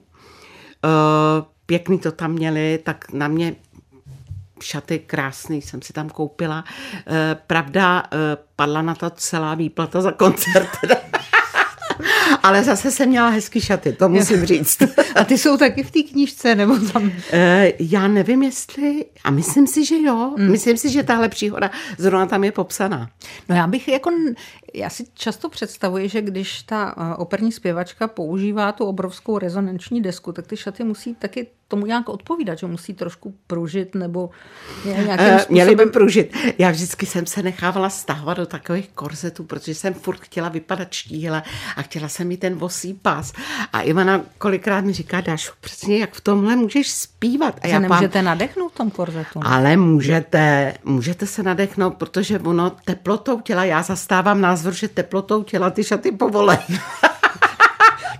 Eh, 0.86 1.46
pěkný 1.66 2.00
to 2.00 2.12
tam 2.12 2.32
měli, 2.32 2.80
tak 2.84 3.14
na 3.14 3.28
mě 3.28 3.56
šaty 4.62 5.00
krásný 5.00 5.62
jsem 5.62 5.82
si 5.82 5.94
tam 5.94 6.10
koupila. 6.10 6.64
Eh, 7.08 7.38
pravda, 7.48 8.04
eh, 8.14 8.38
padla 8.56 8.82
na 8.82 8.96
to 8.96 9.10
celá 9.10 9.56
výplata 9.56 10.02
za 10.02 10.12
koncert. 10.12 10.70
Ale 12.44 12.64
zase 12.64 12.92
jsem 12.92 13.10
měla 13.10 13.30
hezký 13.30 13.62
šaty, 13.62 13.94
to 13.94 14.10
musím 14.10 14.46
říct. 14.46 14.78
A 15.16 15.24
ty 15.24 15.38
jsou 15.38 15.58
taky 15.58 15.84
v 15.84 15.92
té 15.92 16.04
knížce, 16.04 16.56
nebo 16.56 16.78
tam? 16.94 17.12
E, 17.32 17.74
já 17.80 18.08
nevím, 18.08 18.44
jestli, 18.44 19.06
a 19.24 19.32
myslím 19.32 19.68
si, 19.68 19.86
že 19.86 19.96
jo. 20.02 20.34
Hmm. 20.38 20.52
Myslím 20.52 20.78
si, 20.78 20.90
že 20.90 21.04
tahle 21.04 21.30
příhoda 21.30 21.72
zrovna 21.98 22.26
tam 22.26 22.44
je 22.44 22.52
popsaná. 22.52 23.10
No 23.50 23.56
já 23.56 23.68
bych 23.68 23.88
jako, 23.88 24.12
já 24.78 24.90
si 24.90 25.06
často 25.14 25.50
představuji, 25.50 26.10
že 26.10 26.22
když 26.22 26.64
ta 26.64 26.96
eh, 26.98 27.16
operní 27.16 27.52
zpěvačka 27.52 28.08
používá 28.08 28.72
tu 28.72 28.86
obrovskou 28.86 29.38
rezonanční 29.38 30.02
desku, 30.02 30.32
tak 30.32 30.48
ty 30.48 30.58
šaty 30.58 30.84
musí 30.84 31.16
taky 31.16 31.48
tomu 31.68 31.86
nějak 31.86 32.10
odpovídat, 32.10 32.60
že 32.60 32.68
musí 32.68 32.94
trošku 32.94 33.36
pružit 33.48 33.96
nebo 33.96 34.30
nějakým 34.86 35.16
způsobem... 35.18 35.46
Měli 35.50 35.76
by 35.76 35.86
pružit. 35.86 36.38
Já 36.58 36.72
vždycky 36.72 37.06
jsem 37.06 37.26
se 37.26 37.44
nechávala 37.44 37.90
stahovat 37.90 38.38
do 38.38 38.46
takových 38.46 38.90
korzetů, 38.90 39.44
protože 39.44 39.76
jsem 39.76 39.94
furt 39.94 40.20
chtěla 40.20 40.50
vypadat 40.50 40.92
štíhle 40.92 41.44
a 41.76 41.82
chtěla 41.82 42.08
jsem 42.08 42.28
mi 42.28 42.38
ten 42.38 42.56
vosý 42.56 42.94
pás. 42.94 43.34
A 43.74 43.82
Ivana 43.82 44.22
kolikrát 44.38 44.86
mi 44.86 44.94
říká, 44.94 45.22
dáš 45.22 45.52
přesně 45.62 45.98
jak 45.98 46.14
v 46.14 46.22
tomhle 46.22 46.56
můžeš 46.56 46.92
zpívat. 46.92 47.60
A 47.62 47.68
já 47.68 47.80
nemůžete 47.80 48.14
pán... 48.14 48.26
nadechnout 48.26 48.72
v 48.72 48.76
tom 48.76 48.92
korzetu. 48.92 49.40
Ale 49.44 49.78
můžete, 49.78 50.74
můžete 50.84 51.26
se 51.26 51.44
nadechnout, 51.44 51.94
protože 51.98 52.40
ono 52.40 52.70
teplotou 52.70 53.42
těla, 53.42 53.64
já 53.64 53.84
zastávám 53.84 54.42
názor, 54.42 54.67
že 54.74 54.88
teplotou 54.88 55.44
těla 55.44 55.70
ty 55.70 55.84
šaty 55.84 56.12
povolají. 56.12 56.60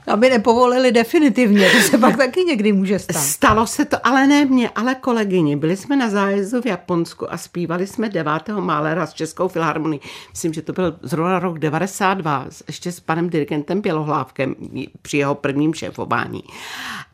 aby 0.08 0.30
nepovolili 0.30 0.92
definitivně, 0.92 1.70
to 1.70 1.80
se 1.80 1.98
pak 1.98 2.18
taky 2.18 2.44
někdy 2.44 2.74
může 2.74 3.00
stát. 3.00 3.22
Stalo 3.22 3.68
se 3.68 3.86
to, 3.86 4.08
ale 4.08 4.28
ne 4.28 4.46
mě, 4.46 4.70
ale 4.70 4.96
kolegyni. 4.96 5.56
Byli 5.56 5.78
jsme 5.78 5.96
na 5.96 6.10
zájezdu 6.10 6.62
v 6.62 6.66
Japonsku 6.66 7.34
a 7.34 7.38
zpívali 7.38 7.88
jsme 7.88 8.10
9. 8.10 8.32
Málera 8.60 9.06
s 9.06 9.14
Českou 9.14 9.48
filharmonií. 9.48 10.02
Myslím, 10.32 10.54
že 10.54 10.62
to 10.62 10.74
byl 10.74 10.98
zrovna 11.02 11.40
rok 11.40 11.60
92, 11.60 12.48
ještě 12.68 12.92
s 12.92 13.00
panem 13.00 13.30
dirigentem 13.30 13.82
Bělohlávkem 13.82 14.56
při 15.02 15.18
jeho 15.18 15.36
prvním 15.36 15.74
šéfování. 15.74 16.44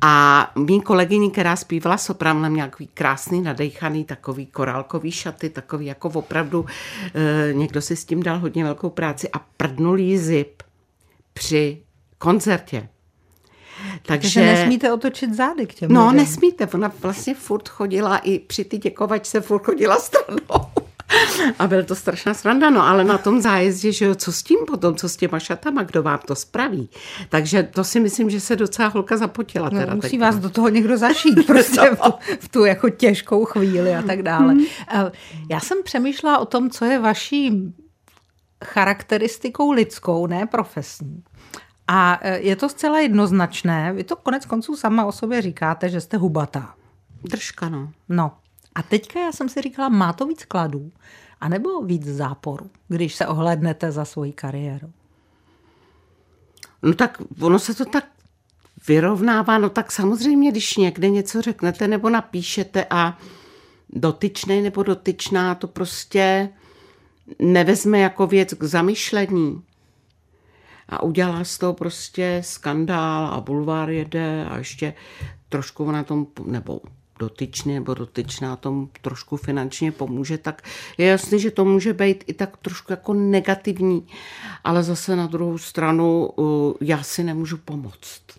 A 0.02 0.52
mý 0.56 0.82
kolegyni, 0.82 1.32
která 1.32 1.56
zpívala 1.56 1.98
soprano, 1.98 2.50
měla 2.50 2.68
takový 2.68 2.90
krásný, 2.94 3.42
nadejchaný, 3.42 4.06
takový 4.06 4.46
korálkový 4.46 5.12
šaty, 5.12 5.50
takový 5.50 5.86
jako 5.86 6.10
opravdu, 6.10 6.66
e, 7.16 7.54
někdo 7.54 7.82
si 7.82 7.96
s 7.96 8.06
tím 8.06 8.24
dal 8.24 8.40
hodně 8.40 8.64
velkou 8.64 8.90
práci 8.90 9.30
a 9.30 9.40
prdnul 9.58 10.00
jí 10.00 10.18
zip 10.18 10.64
při 11.34 11.83
koncertě. 12.24 12.89
Takže 14.06 14.42
nesmíte 14.42 14.94
otočit 14.94 15.34
zády 15.34 15.65
k 15.65 15.74
těm 15.74 15.94
No, 15.94 16.01
lidem. 16.08 16.18
nesmíte. 16.18 16.68
Ona 16.74 16.92
vlastně 17.01 17.36
furt 17.36 17.70
chodila 17.70 18.18
i 18.18 18.39
při 18.39 18.65
ty 18.65 18.77
děkovačce 18.77 19.42
furt 19.42 19.63
chodila 19.65 20.00
stranou. 20.00 20.39
A 21.60 21.68
byl 21.68 21.84
to 21.84 21.96
strašná 21.96 22.34
sranda, 22.34 22.70
no 22.70 22.82
ale 22.82 23.03
na 23.03 23.18
tom 23.18 23.42
zájezdě, 23.42 23.92
že 23.92 24.06
jo, 24.06 24.15
co 24.15 24.32
s 24.32 24.44
tím 24.44 24.58
potom, 24.68 24.96
co 24.96 25.10
s 25.10 25.18
těma 25.18 25.39
šatama, 25.39 25.84
kdo 25.84 26.03
vám 26.03 26.20
to 26.27 26.36
spraví. 26.36 26.89
Takže 27.30 27.63
to 27.63 27.84
si 27.84 28.00
myslím, 28.00 28.30
že 28.30 28.39
se 28.39 28.56
docela 28.56 28.88
holka 28.88 29.18
zapotila. 29.18 29.70
No, 29.70 29.80
teda 29.80 29.96
musí 29.96 30.10
teď. 30.10 30.20
vás 30.20 30.36
do 30.36 30.50
toho 30.50 30.70
někdo 30.70 30.98
zašít 30.98 31.46
prostě 31.48 31.82
no. 31.82 31.96
v, 31.96 32.00
tu, 32.00 32.12
v 32.39 32.50
tu 32.50 32.65
jako 32.65 32.89
těžkou 32.89 33.46
chvíli 33.46 33.96
a 33.96 34.01
tak 34.01 34.22
dále. 34.24 34.53
Hmm. 34.53 34.65
Já 35.50 35.60
jsem 35.60 35.77
přemýšlela 35.84 36.38
o 36.38 36.46
tom, 36.46 36.70
co 36.70 36.86
je 36.86 37.00
vaší 37.00 37.74
charakteristikou 38.65 39.72
lidskou, 39.72 40.27
ne 40.27 40.46
profesní. 40.46 41.24
A 41.88 42.20
e, 42.22 42.40
je 42.40 42.56
to 42.56 42.70
zcela 42.70 43.00
jednoznačné. 43.00 43.94
Vy 43.94 44.04
to 44.04 44.16
konec 44.16 44.46
konců 44.46 44.75
sama 44.75 45.06
o 45.06 45.12
sobě 45.12 45.42
říkáte, 45.42 45.90
že 45.90 46.02
jste 46.02 46.18
hubatá. 46.18 46.75
Držka, 47.24 47.70
no. 47.70 47.92
No. 48.10 48.32
A 48.75 48.84
teďka 48.84 49.20
já 49.20 49.32
jsem 49.32 49.50
si 49.50 49.62
říkala, 49.62 49.90
má 49.90 50.13
to 50.13 50.25
víc 50.25 50.46
kladů, 50.46 50.92
anebo 51.42 51.82
víc 51.82 52.06
záporu, 52.06 52.70
když 52.88 53.16
se 53.16 53.28
ohlednete 53.28 53.92
za 53.92 54.06
svoji 54.06 54.34
kariéru? 54.34 54.92
No 56.84 56.94
tak 56.94 57.22
ono 57.42 57.60
se 57.60 57.74
to 57.74 57.86
tak 57.86 58.06
vyrovnává, 58.88 59.58
no 59.58 59.70
tak 59.70 59.92
samozřejmě, 59.92 60.52
když 60.52 60.78
někde 60.78 61.10
něco 61.10 61.42
řeknete 61.42 61.88
nebo 61.88 62.10
napíšete 62.10 62.86
a 62.90 63.18
dotyčný 63.90 64.62
nebo 64.62 64.84
dotyčná 64.84 65.56
to 65.56 65.68
prostě 65.68 66.50
nevezme 67.40 68.00
jako 68.00 68.28
věc 68.28 68.54
k 68.54 68.63
zamyšlení 68.63 69.63
a 70.94 71.04
udělá 71.04 71.44
z 71.44 71.58
toho 71.58 71.74
prostě 71.74 72.42
skandál 72.46 73.34
a 73.34 73.42
bulvár 73.42 73.90
jede 73.90 74.46
a 74.46 74.58
ještě 74.58 74.94
trošku 75.50 75.92
na 75.92 76.04
tom, 76.04 76.28
nebo 76.46 76.82
dotyčný 77.20 77.74
nebo 77.74 77.94
dotyčná 77.94 78.56
tom 78.56 78.90
trošku 79.02 79.38
finančně 79.38 79.92
pomůže, 79.92 80.38
tak 80.38 80.62
je 80.98 81.08
jasný, 81.08 81.40
že 81.40 81.52
to 81.52 81.66
může 81.66 81.94
být 81.94 82.24
i 82.28 82.34
tak 82.34 82.58
trošku 82.58 82.94
jako 82.94 83.14
negativní, 83.14 84.08
ale 84.64 84.84
zase 84.84 85.16
na 85.16 85.28
druhou 85.28 85.58
stranu 85.58 86.28
uh, 86.28 86.74
já 86.82 87.04
si 87.04 87.24
nemůžu 87.24 87.58
pomoct. 87.58 88.22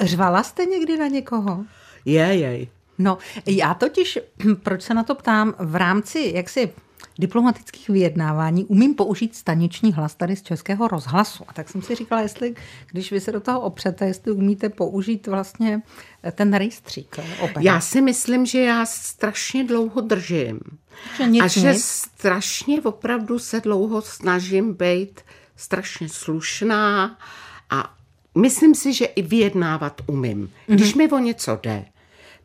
Řvala 0.00 0.42
jste 0.42 0.64
někdy 0.64 0.96
na 0.96 1.06
někoho? 1.06 1.64
Je, 2.04 2.22
jej. 2.22 2.68
No, 2.98 3.18
já 3.46 3.74
totiž, 3.74 4.18
proč 4.62 4.82
se 4.82 4.94
na 4.94 5.02
to 5.02 5.14
ptám, 5.14 5.54
v 5.58 5.76
rámci 5.76 6.32
jaksi 6.34 6.72
diplomatických 7.18 7.88
vyjednávání 7.88 8.64
umím 8.64 8.94
použít 8.94 9.34
staniční 9.36 9.92
hlas 9.92 10.14
tady 10.14 10.36
z 10.36 10.42
Českého 10.42 10.88
rozhlasu. 10.88 11.44
A 11.48 11.52
tak 11.52 11.68
jsem 11.68 11.82
si 11.82 11.94
říkala, 11.94 12.20
jestli, 12.20 12.54
když 12.90 13.12
vy 13.12 13.20
se 13.20 13.32
do 13.32 13.40
toho 13.40 13.60
opřete, 13.60 14.06
jestli 14.06 14.32
umíte 14.32 14.68
použít 14.68 15.26
vlastně 15.26 15.82
ten 16.32 16.54
rejstřík 16.54 17.16
opera. 17.40 17.60
Já 17.60 17.80
si 17.80 18.00
myslím, 18.00 18.46
že 18.46 18.60
já 18.60 18.86
strašně 18.86 19.64
dlouho 19.64 20.00
držím. 20.00 20.60
Že 21.16 21.26
nic, 21.26 21.42
a 21.42 21.46
že 21.46 21.72
nic. 21.72 21.84
strašně 21.84 22.82
opravdu 22.82 23.38
se 23.38 23.60
dlouho 23.60 24.02
snažím 24.02 24.74
být 24.74 25.20
strašně 25.56 26.08
slušná 26.08 27.18
a 27.70 27.94
myslím 28.38 28.74
si, 28.74 28.92
že 28.92 29.04
i 29.04 29.22
vyjednávat 29.22 30.00
umím. 30.06 30.50
Když 30.66 30.94
mm-hmm. 30.94 30.98
mi 30.98 31.10
o 31.10 31.18
něco 31.18 31.58
jde, 31.62 31.84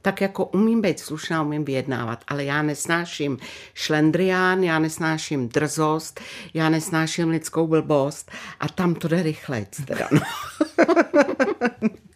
tak 0.01 0.21
jako 0.21 0.45
umím 0.45 0.81
být 0.81 0.99
slušná, 0.99 1.41
umím 1.41 1.65
vyjednávat, 1.65 2.23
ale 2.27 2.43
já 2.43 2.61
nesnáším 2.61 3.37
šlendrián, 3.73 4.63
já 4.63 4.79
nesnáším 4.79 5.49
drzost, 5.49 6.21
já 6.53 6.69
nesnáším 6.69 7.29
lidskou 7.29 7.67
blbost 7.67 8.31
a 8.59 8.67
tam 8.67 8.95
to 8.95 9.07
jde 9.07 9.23
rychle. 9.23 9.65
Teda, 9.85 10.07
no. 10.11 10.21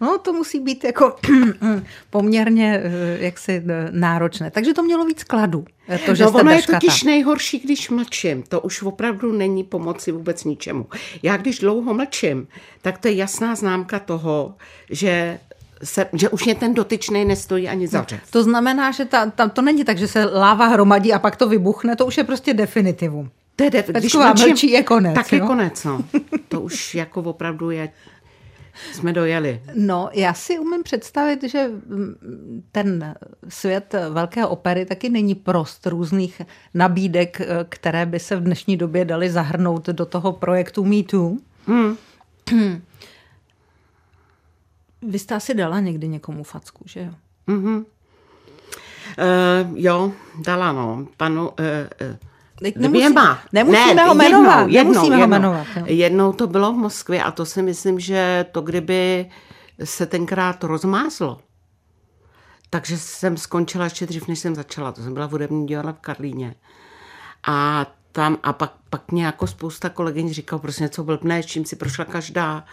No, 0.00 0.18
to 0.18 0.32
musí 0.32 0.60
být 0.60 0.84
jako 0.84 1.16
poměrně 2.10 2.82
eh, 2.84 3.24
jaksi 3.24 3.62
eh, 3.68 3.88
náročné. 3.90 4.50
Takže 4.50 4.74
to 4.74 4.82
mělo 4.82 5.04
víc 5.04 5.24
kladu. 5.24 5.64
Eh, 5.88 5.98
to, 5.98 6.14
že 6.14 6.24
no, 6.24 6.30
ono 6.30 6.50
je 6.50 6.62
totiž 6.62 7.02
nejhorší, 7.02 7.58
když 7.58 7.90
mlčím. 7.90 8.42
To 8.42 8.60
už 8.60 8.82
opravdu 8.82 9.32
není 9.32 9.64
pomoci 9.64 10.12
vůbec 10.12 10.44
ničemu. 10.44 10.86
Já 11.22 11.36
když 11.36 11.58
dlouho 11.58 11.94
mlčím, 11.94 12.48
tak 12.82 12.98
to 12.98 13.08
je 13.08 13.14
jasná 13.14 13.54
známka 13.54 13.98
toho, 13.98 14.54
že 14.90 15.38
se, 15.84 16.06
že 16.12 16.28
už 16.28 16.44
mě 16.44 16.54
ten 16.54 16.74
dotyčný 16.74 17.24
nestojí 17.24 17.68
ani 17.68 17.88
za 17.88 17.98
no, 17.98 18.18
To 18.30 18.42
znamená, 18.42 18.90
že 18.90 19.04
ta, 19.04 19.30
ta, 19.30 19.48
to 19.48 19.62
není 19.62 19.84
tak, 19.84 19.98
že 19.98 20.08
se 20.08 20.24
láva 20.24 20.66
hromadí 20.66 21.12
a 21.12 21.18
pak 21.18 21.36
to 21.36 21.48
vybuchne, 21.48 21.96
to 21.96 22.06
už 22.06 22.16
je 22.16 22.24
prostě 22.24 22.54
definitivum. 22.54 23.30
To 23.56 23.64
je 23.64 23.70
def- 23.70 23.98
když 23.98 24.14
mlčí, 24.14 24.70
je 24.70 24.82
konec. 24.82 25.14
Tak 25.14 25.32
jo? 25.32 25.38
je 25.38 25.46
konec, 25.46 25.84
no. 25.84 26.04
To 26.48 26.60
už 26.60 26.94
jako 26.94 27.20
opravdu 27.20 27.70
je 27.70 27.88
jsme 28.92 29.12
dojeli. 29.12 29.60
No, 29.74 30.10
já 30.12 30.34
si 30.34 30.58
umím 30.58 30.82
představit, 30.82 31.42
že 31.42 31.70
ten 32.72 33.14
svět 33.48 33.94
velké 34.10 34.46
opery 34.46 34.86
taky 34.86 35.08
není 35.08 35.34
prost 35.34 35.86
různých 35.86 36.42
nabídek, 36.74 37.40
které 37.68 38.06
by 38.06 38.20
se 38.20 38.36
v 38.36 38.42
dnešní 38.42 38.76
době 38.76 39.04
daly 39.04 39.30
zahrnout 39.30 39.86
do 39.86 40.06
toho 40.06 40.32
projektu 40.32 40.84
Me 40.84 41.02
Too. 41.02 41.36
Hmm. 41.66 41.96
Vy 45.08 45.18
jste 45.18 45.34
asi 45.34 45.54
dala 45.54 45.80
někdy 45.80 46.08
někomu 46.08 46.42
facku, 46.42 46.84
že 46.86 47.00
jo? 47.00 47.10
Mm-hmm. 47.48 47.84
Uh, 49.18 49.78
jo, 49.78 50.12
dala 50.44 50.72
no. 50.72 51.06
Panu, 51.16 51.42
uh, 51.42 51.48
uh, 52.10 52.16
Nemusí, 52.60 53.14
Nemusíme 53.52 53.94
ne, 53.94 54.04
ho 54.04 54.14
jmenovat. 54.14 54.68
Jednou, 54.68 54.92
nemusíme 54.92 55.16
jednou, 55.16 55.20
ho 55.20 55.26
jmenovat. 55.26 55.66
Jo. 55.76 55.84
Jednou 55.86 56.32
to 56.32 56.46
bylo 56.46 56.72
v 56.72 56.76
Moskvě 56.76 57.22
a 57.22 57.30
to 57.30 57.46
si 57.46 57.62
myslím, 57.62 58.00
že 58.00 58.46
to 58.52 58.60
kdyby 58.60 59.30
se 59.84 60.06
tenkrát 60.06 60.64
rozmázlo, 60.64 61.40
takže 62.70 62.98
jsem 62.98 63.36
skončila 63.36 63.84
ještě 63.84 64.06
dřív, 64.06 64.28
než 64.28 64.38
jsem 64.38 64.54
začala. 64.54 64.92
To 64.92 65.02
jsem 65.02 65.14
byla 65.14 65.26
v 65.26 65.30
hudební 65.30 65.66
divadle 65.66 65.92
v 65.92 65.98
Karlíně. 65.98 66.54
A 67.46 67.86
tam 68.12 68.38
a 68.42 68.52
pak, 68.52 68.72
pak 68.90 69.12
mě 69.12 69.24
jako 69.24 69.46
spousta 69.46 69.88
kolegyň 69.88 70.32
říkal, 70.32 70.58
prostě 70.58 70.82
něco 70.82 71.04
blbné, 71.04 71.42
s 71.42 71.46
čím 71.46 71.64
si 71.64 71.76
prošla 71.76 72.04
každá. 72.04 72.64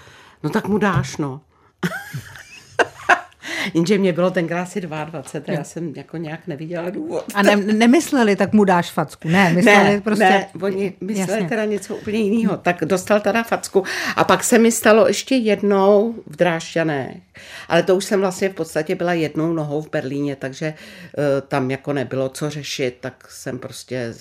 No 0.43 0.49
tak 0.49 0.67
mu 0.67 0.77
dáš, 0.77 1.17
no. 1.17 1.41
Jenže 3.73 3.97
mě 3.97 4.13
bylo 4.13 4.31
tenkrát 4.31 4.61
asi 4.61 4.81
22, 4.81 5.53
já 5.53 5.63
jsem 5.63 5.93
jako 5.95 6.17
nějak 6.17 6.47
neviděla 6.47 6.89
důvod. 6.89 7.23
A 7.33 7.43
ne, 7.43 7.55
nemysleli, 7.55 8.35
tak 8.35 8.53
mu 8.53 8.63
dáš 8.63 8.91
facku. 8.91 9.27
Ne, 9.27 9.53
mysleli 9.53 9.83
ne, 9.83 10.01
prostě... 10.01 10.23
Ne, 10.23 10.47
oni 10.61 10.93
mysleli 11.01 11.31
Jasně. 11.31 11.49
teda 11.49 11.65
něco 11.65 11.95
úplně 11.95 12.19
jiného. 12.19 12.57
Tak 12.57 12.85
dostal 12.85 13.19
teda 13.19 13.43
facku. 13.43 13.83
A 14.15 14.23
pak 14.23 14.43
se 14.43 14.57
mi 14.57 14.71
stalo 14.71 15.07
ještě 15.07 15.35
jednou 15.35 16.15
v 16.27 16.35
Drášťanech. 16.35 17.17
Ale 17.67 17.83
to 17.83 17.95
už 17.95 18.05
jsem 18.05 18.19
vlastně 18.19 18.49
v 18.49 18.53
podstatě 18.53 18.95
byla 18.95 19.13
jednou 19.13 19.53
nohou 19.53 19.81
v 19.81 19.89
Berlíně, 19.89 20.35
takže 20.35 20.73
uh, 20.73 21.23
tam 21.47 21.71
jako 21.71 21.93
nebylo 21.93 22.29
co 22.29 22.49
řešit, 22.49 22.97
tak 22.99 23.27
jsem 23.29 23.59
prostě 23.59 24.13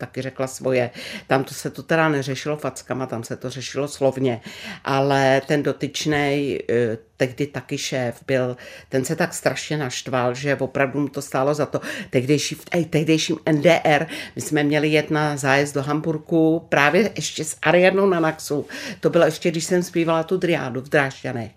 taky 0.00 0.22
řekla 0.22 0.46
svoje. 0.46 0.90
Tam 1.26 1.44
to 1.44 1.54
se 1.54 1.70
to 1.70 1.82
teda 1.82 2.08
neřešilo 2.08 2.56
fackama, 2.56 3.06
tam 3.06 3.24
se 3.24 3.36
to 3.36 3.50
řešilo 3.50 3.88
slovně, 3.88 4.40
ale 4.84 5.42
ten 5.46 5.62
dotyčný 5.62 6.58
eh, 6.70 6.98
tehdy 7.20 7.46
taky 7.46 7.78
šéf 7.78 8.20
byl, 8.26 8.56
ten 8.88 9.04
se 9.04 9.16
tak 9.16 9.34
strašně 9.34 9.76
naštval, 9.76 10.34
že 10.34 10.56
opravdu 10.56 11.00
mu 11.00 11.08
to 11.08 11.22
stálo 11.22 11.54
za 11.54 11.66
to. 11.66 11.80
Tehdejší, 12.10 12.56
ej, 12.70 12.84
tehdejším 12.84 13.36
NDR, 13.52 14.06
my 14.36 14.42
jsme 14.42 14.62
měli 14.62 14.88
jet 14.88 15.10
na 15.10 15.36
zájezd 15.36 15.74
do 15.74 15.82
Hamburku 15.82 16.66
právě 16.68 17.10
ještě 17.16 17.44
s 17.44 17.56
Ariadnou 17.62 18.06
na 18.06 18.20
Naxu. 18.20 18.66
To 19.00 19.10
bylo 19.10 19.24
ještě, 19.24 19.50
když 19.50 19.64
jsem 19.64 19.82
zpívala 19.82 20.22
tu 20.22 20.36
driádu 20.36 20.80
v 20.80 20.88
Drážďanech. 20.88 21.50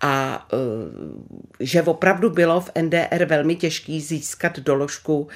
A 0.00 0.46
uh, 0.52 0.58
že 1.60 1.82
opravdu 1.82 2.30
bylo 2.30 2.60
v 2.60 2.70
NDR 2.82 3.24
velmi 3.24 3.56
těžký 3.56 4.00
získat 4.00 4.58
doložku, 4.58 5.20
uh, 5.20 5.28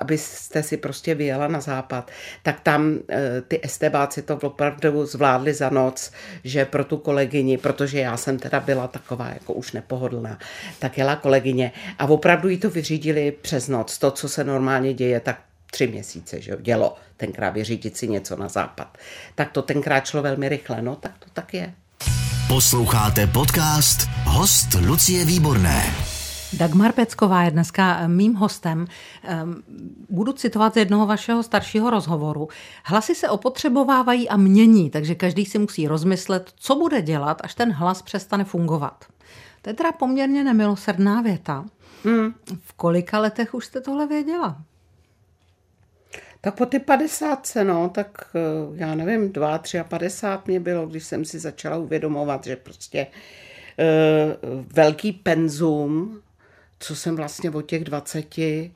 abyste 0.00 0.62
si 0.62 0.76
prostě 0.76 1.14
vyjela 1.14 1.48
na 1.48 1.60
západ. 1.60 2.10
Tak 2.42 2.60
tam 2.60 2.90
uh, 2.90 2.98
ty 3.48 3.60
estebáci 3.62 4.22
to 4.22 4.36
opravdu 4.36 5.06
zvládli 5.06 5.54
za 5.54 5.70
noc, 5.70 6.12
že 6.44 6.64
pro 6.64 6.84
tu 6.84 6.96
kolegyni, 6.96 7.58
protože 7.58 8.00
já 8.00 8.16
jsem 8.16 8.38
teda 8.38 8.60
byla 8.60 8.88
taková 8.88 9.28
jako 9.28 9.52
už 9.52 9.72
nepohodlná, 9.72 10.38
tak 10.78 10.98
jela 10.98 11.16
kolegyně 11.16 11.72
a 11.98 12.06
opravdu 12.06 12.48
jí 12.48 12.58
to 12.58 12.70
vyřídili 12.70 13.32
přes 13.32 13.68
noc. 13.68 13.98
To, 13.98 14.10
co 14.10 14.28
se 14.28 14.44
normálně 14.44 14.94
děje, 14.94 15.20
tak 15.20 15.40
tři 15.70 15.86
měsíce, 15.86 16.40
že 16.40 16.56
dělo 16.60 16.96
tenkrát 17.16 17.50
vyřídit 17.50 17.96
si 17.96 18.08
něco 18.08 18.36
na 18.36 18.48
západ. 18.48 18.98
Tak 19.34 19.52
to 19.52 19.62
tenkrát 19.62 20.06
šlo 20.06 20.22
velmi 20.22 20.48
rychle, 20.48 20.82
no 20.82 20.96
tak 20.96 21.18
to 21.18 21.26
tak 21.32 21.54
je. 21.54 21.74
Posloucháte 22.50 23.26
podcast 23.26 24.08
Host 24.24 24.68
Lucie 24.86 25.24
Výborné. 25.24 25.82
Dagmar 26.52 26.92
Pecková 26.92 27.42
je 27.42 27.50
dneska 27.50 27.98
eh, 28.00 28.08
mým 28.08 28.34
hostem. 28.34 28.86
Ehm, 29.22 29.62
budu 30.08 30.32
citovat 30.32 30.74
z 30.74 30.76
jednoho 30.76 31.06
vašeho 31.06 31.42
staršího 31.42 31.90
rozhovoru. 31.90 32.48
Hlasy 32.84 33.14
se 33.14 33.28
opotřebovávají 33.28 34.28
a 34.28 34.36
mění, 34.36 34.90
takže 34.90 35.14
každý 35.14 35.46
si 35.46 35.58
musí 35.58 35.88
rozmyslet, 35.88 36.52
co 36.56 36.74
bude 36.74 37.02
dělat, 37.02 37.40
až 37.44 37.54
ten 37.54 37.72
hlas 37.72 38.02
přestane 38.02 38.44
fungovat. 38.44 39.04
To 39.62 39.70
je 39.70 39.74
teda 39.74 39.92
poměrně 39.92 40.44
nemilosrdná 40.44 41.20
věta. 41.20 41.64
Hmm. 42.04 42.34
V 42.60 42.72
kolika 42.72 43.18
letech 43.18 43.54
už 43.54 43.66
jste 43.66 43.80
tohle 43.80 44.06
věděla? 44.06 44.56
Tak 46.40 46.54
po 46.54 46.66
ty 46.66 46.78
50, 46.78 47.48
no, 47.62 47.88
tak 47.88 48.30
eh, 48.34 48.40
já 48.74 48.94
nevím, 48.94 49.32
2, 49.32 49.62
53 49.88 50.50
mě 50.50 50.60
bylo, 50.60 50.86
když 50.86 51.04
jsem 51.04 51.24
si 51.24 51.38
začala 51.38 51.76
uvědomovat, 51.76 52.44
že 52.44 52.56
prostě 52.56 53.06
uh, 53.06 54.64
velký 54.72 55.12
penzum 55.12 56.22
co 56.82 56.96
jsem 56.96 57.16
vlastně 57.16 57.50
od 57.50 57.62
těch 57.62 57.84
20 57.84 58.38
eh, 58.38 58.70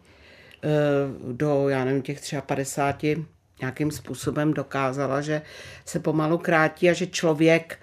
do, 1.33 1.69
já 1.69 1.85
nevím, 1.85 2.03
těch 2.03 2.21
53 2.47 3.25
nějakým 3.61 3.91
způsobem 3.91 4.55
dokázala, 4.55 5.21
že 5.21 5.43
se 5.85 6.01
pomalu 6.01 6.39
krátí 6.39 6.91
a 6.91 6.93
že 6.93 7.07
člověk, 7.07 7.79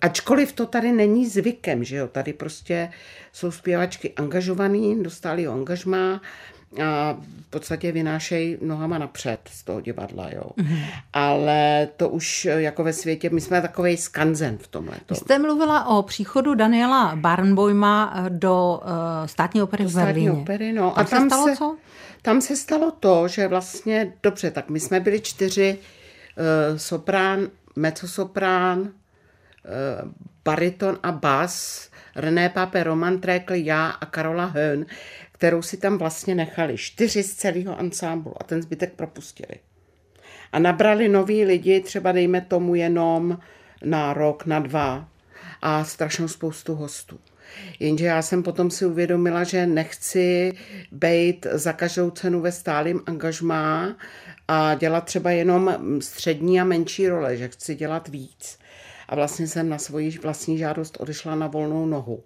ačkoliv 0.00 0.52
to 0.52 0.66
tady 0.66 0.92
není 0.92 1.26
zvykem, 1.26 1.84
že 1.84 1.96
jo, 1.96 2.08
tady 2.08 2.32
prostě 2.32 2.90
jsou 3.32 3.50
zpěvačky 3.50 4.12
angažovaný, 4.14 5.02
dostali 5.02 5.48
o 5.48 5.52
angažmá, 5.52 6.20
a 6.84 7.16
v 7.46 7.50
podstatě 7.50 7.92
vynášejí 7.92 8.58
nohama 8.62 8.98
napřed 8.98 9.40
z 9.52 9.64
toho 9.64 9.80
divadla, 9.80 10.28
jo. 10.32 10.42
Mm-hmm. 10.58 10.84
Ale 11.12 11.88
to 11.96 12.08
už 12.08 12.44
jako 12.44 12.84
ve 12.84 12.92
světě, 12.92 13.30
my 13.30 13.40
jsme 13.40 13.62
takový 13.62 13.96
skanzen 13.96 14.58
v 14.58 14.68
tomhle. 14.68 14.94
Vy 15.10 15.16
jste 15.16 15.38
mluvila 15.38 15.86
o 15.86 16.02
příchodu 16.02 16.54
Daniela 16.54 17.16
Barnboima 17.16 18.26
do 18.28 18.80
uh, 18.84 18.90
státní 19.26 19.62
opery 19.62 19.84
do 19.84 19.90
v 19.90 19.94
Berlíně. 19.94 20.28
Státní 20.28 20.42
opery, 20.42 20.72
no. 20.72 20.90
Tam 20.90 21.04
a 21.06 21.08
tam 21.08 21.20
se 21.20 21.26
stalo 21.28 21.48
se, 21.48 21.56
co? 21.56 21.76
Tam 22.22 22.40
se 22.40 22.56
stalo 22.56 22.90
to, 22.90 23.28
že 23.28 23.48
vlastně, 23.48 24.12
dobře, 24.22 24.50
tak 24.50 24.70
my 24.70 24.80
jsme 24.80 25.00
byli 25.00 25.20
čtyři 25.20 25.78
uh, 25.78 26.76
soprán, 26.76 27.48
mezzosoprán, 27.76 28.78
uh, 28.78 28.88
bariton 30.44 30.98
a 31.02 31.12
bas, 31.12 31.88
René 32.16 32.48
Pape, 32.48 32.84
Roman 32.84 33.18
Trékl, 33.18 33.54
já 33.54 33.88
a 33.88 34.06
Karola 34.06 34.46
Höhn 34.54 34.86
kterou 35.38 35.62
si 35.62 35.76
tam 35.76 35.98
vlastně 35.98 36.34
nechali. 36.34 36.76
Čtyři 36.76 37.22
z 37.22 37.34
celého 37.34 37.78
ansámblu 37.78 38.34
a 38.40 38.44
ten 38.44 38.62
zbytek 38.62 38.92
propustili. 38.92 39.54
A 40.52 40.58
nabrali 40.58 41.08
noví 41.08 41.44
lidi, 41.44 41.80
třeba 41.80 42.12
dejme 42.12 42.40
tomu 42.40 42.74
jenom 42.74 43.38
na 43.84 44.14
rok, 44.14 44.46
na 44.46 44.60
dva 44.60 45.08
a 45.62 45.84
strašnou 45.84 46.28
spoustu 46.28 46.74
hostů. 46.74 47.18
Jenže 47.80 48.06
já 48.06 48.22
jsem 48.22 48.42
potom 48.42 48.70
si 48.70 48.86
uvědomila, 48.86 49.44
že 49.44 49.66
nechci 49.66 50.52
být 50.92 51.46
za 51.52 51.72
každou 51.72 52.10
cenu 52.10 52.40
ve 52.40 52.52
stálém 52.52 53.00
angažmá 53.06 53.96
a 54.48 54.74
dělat 54.74 55.04
třeba 55.04 55.30
jenom 55.30 55.78
střední 56.00 56.60
a 56.60 56.64
menší 56.64 57.08
role, 57.08 57.36
že 57.36 57.48
chci 57.48 57.74
dělat 57.74 58.08
víc. 58.08 58.58
A 59.08 59.14
vlastně 59.14 59.46
jsem 59.46 59.68
na 59.68 59.78
svoji 59.78 60.10
vlastní 60.10 60.58
žádost 60.58 60.96
odešla 61.00 61.34
na 61.34 61.46
volnou 61.46 61.86
nohu. 61.86 62.24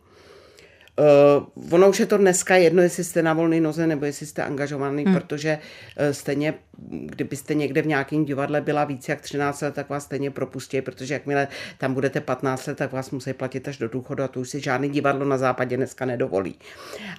Uh, 0.99 1.75
ono 1.75 1.89
už 1.89 2.01
je 2.01 2.07
to 2.07 2.19
dneska 2.19 2.57
jedno, 2.57 2.83
jestli 2.83 3.05
jste 3.05 3.23
na 3.23 3.33
volné 3.33 3.61
noze 3.61 3.87
nebo 3.87 4.05
jestli 4.05 4.27
jste 4.27 4.43
angažovaný, 4.43 5.05
hmm. 5.05 5.15
protože 5.15 5.59
uh, 5.59 6.13
stejně, 6.13 6.55
kdybyste 6.89 7.55
někde 7.55 7.83
v 7.83 7.87
nějakém 7.87 8.25
divadle 8.25 8.61
byla 8.61 8.85
víc 8.85 9.09
jak 9.09 9.21
13 9.21 9.61
let, 9.61 9.75
tak 9.75 9.89
vás 9.89 10.05
stejně 10.05 10.31
propustí, 10.31 10.83
protože 10.83 11.15
jakmile 11.15 11.49
tam 11.79 11.95
budete 11.95 12.21
15 12.21 12.67
let, 12.67 12.79
tak 12.79 12.93
vás 12.93 13.11
musí 13.11 13.33
platit 13.33 13.69
až 13.69 13.79
do 13.79 13.89
důchodu 13.89 14.23
a 14.23 14.29
to 14.29 14.41
už 14.41 14.51
si 14.51 14.61
žádný 14.61 14.89
divadlo 14.89 15.25
na 15.25 15.39
západě 15.39 15.77
dneska 15.77 16.05
nedovolí. 16.05 16.55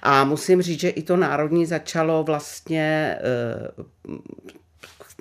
A 0.02 0.24
musím 0.24 0.62
říct, 0.62 0.80
že 0.80 0.88
i 0.88 1.02
to 1.02 1.16
národní 1.16 1.66
začalo 1.66 2.24
vlastně 2.24 3.16
uh, 4.08 4.16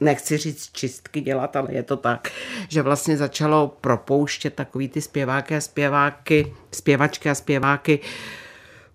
nechci 0.02 0.38
říct 0.38 0.70
čistky 0.72 1.22
dělat, 1.22 1.56
ale 1.56 1.74
je 1.74 1.84
to 1.84 1.98
tak, 1.98 2.32
že 2.70 2.82
vlastně 2.82 3.18
začalo 3.18 3.78
propouštět 3.82 4.54
takový 4.54 4.90
ty 4.90 5.02
zpěváky 5.02 5.56
a 5.56 5.62
zpěváky, 5.62 6.54
zpěvačky 6.72 7.30
a 7.30 7.36
zpěváky, 7.36 8.00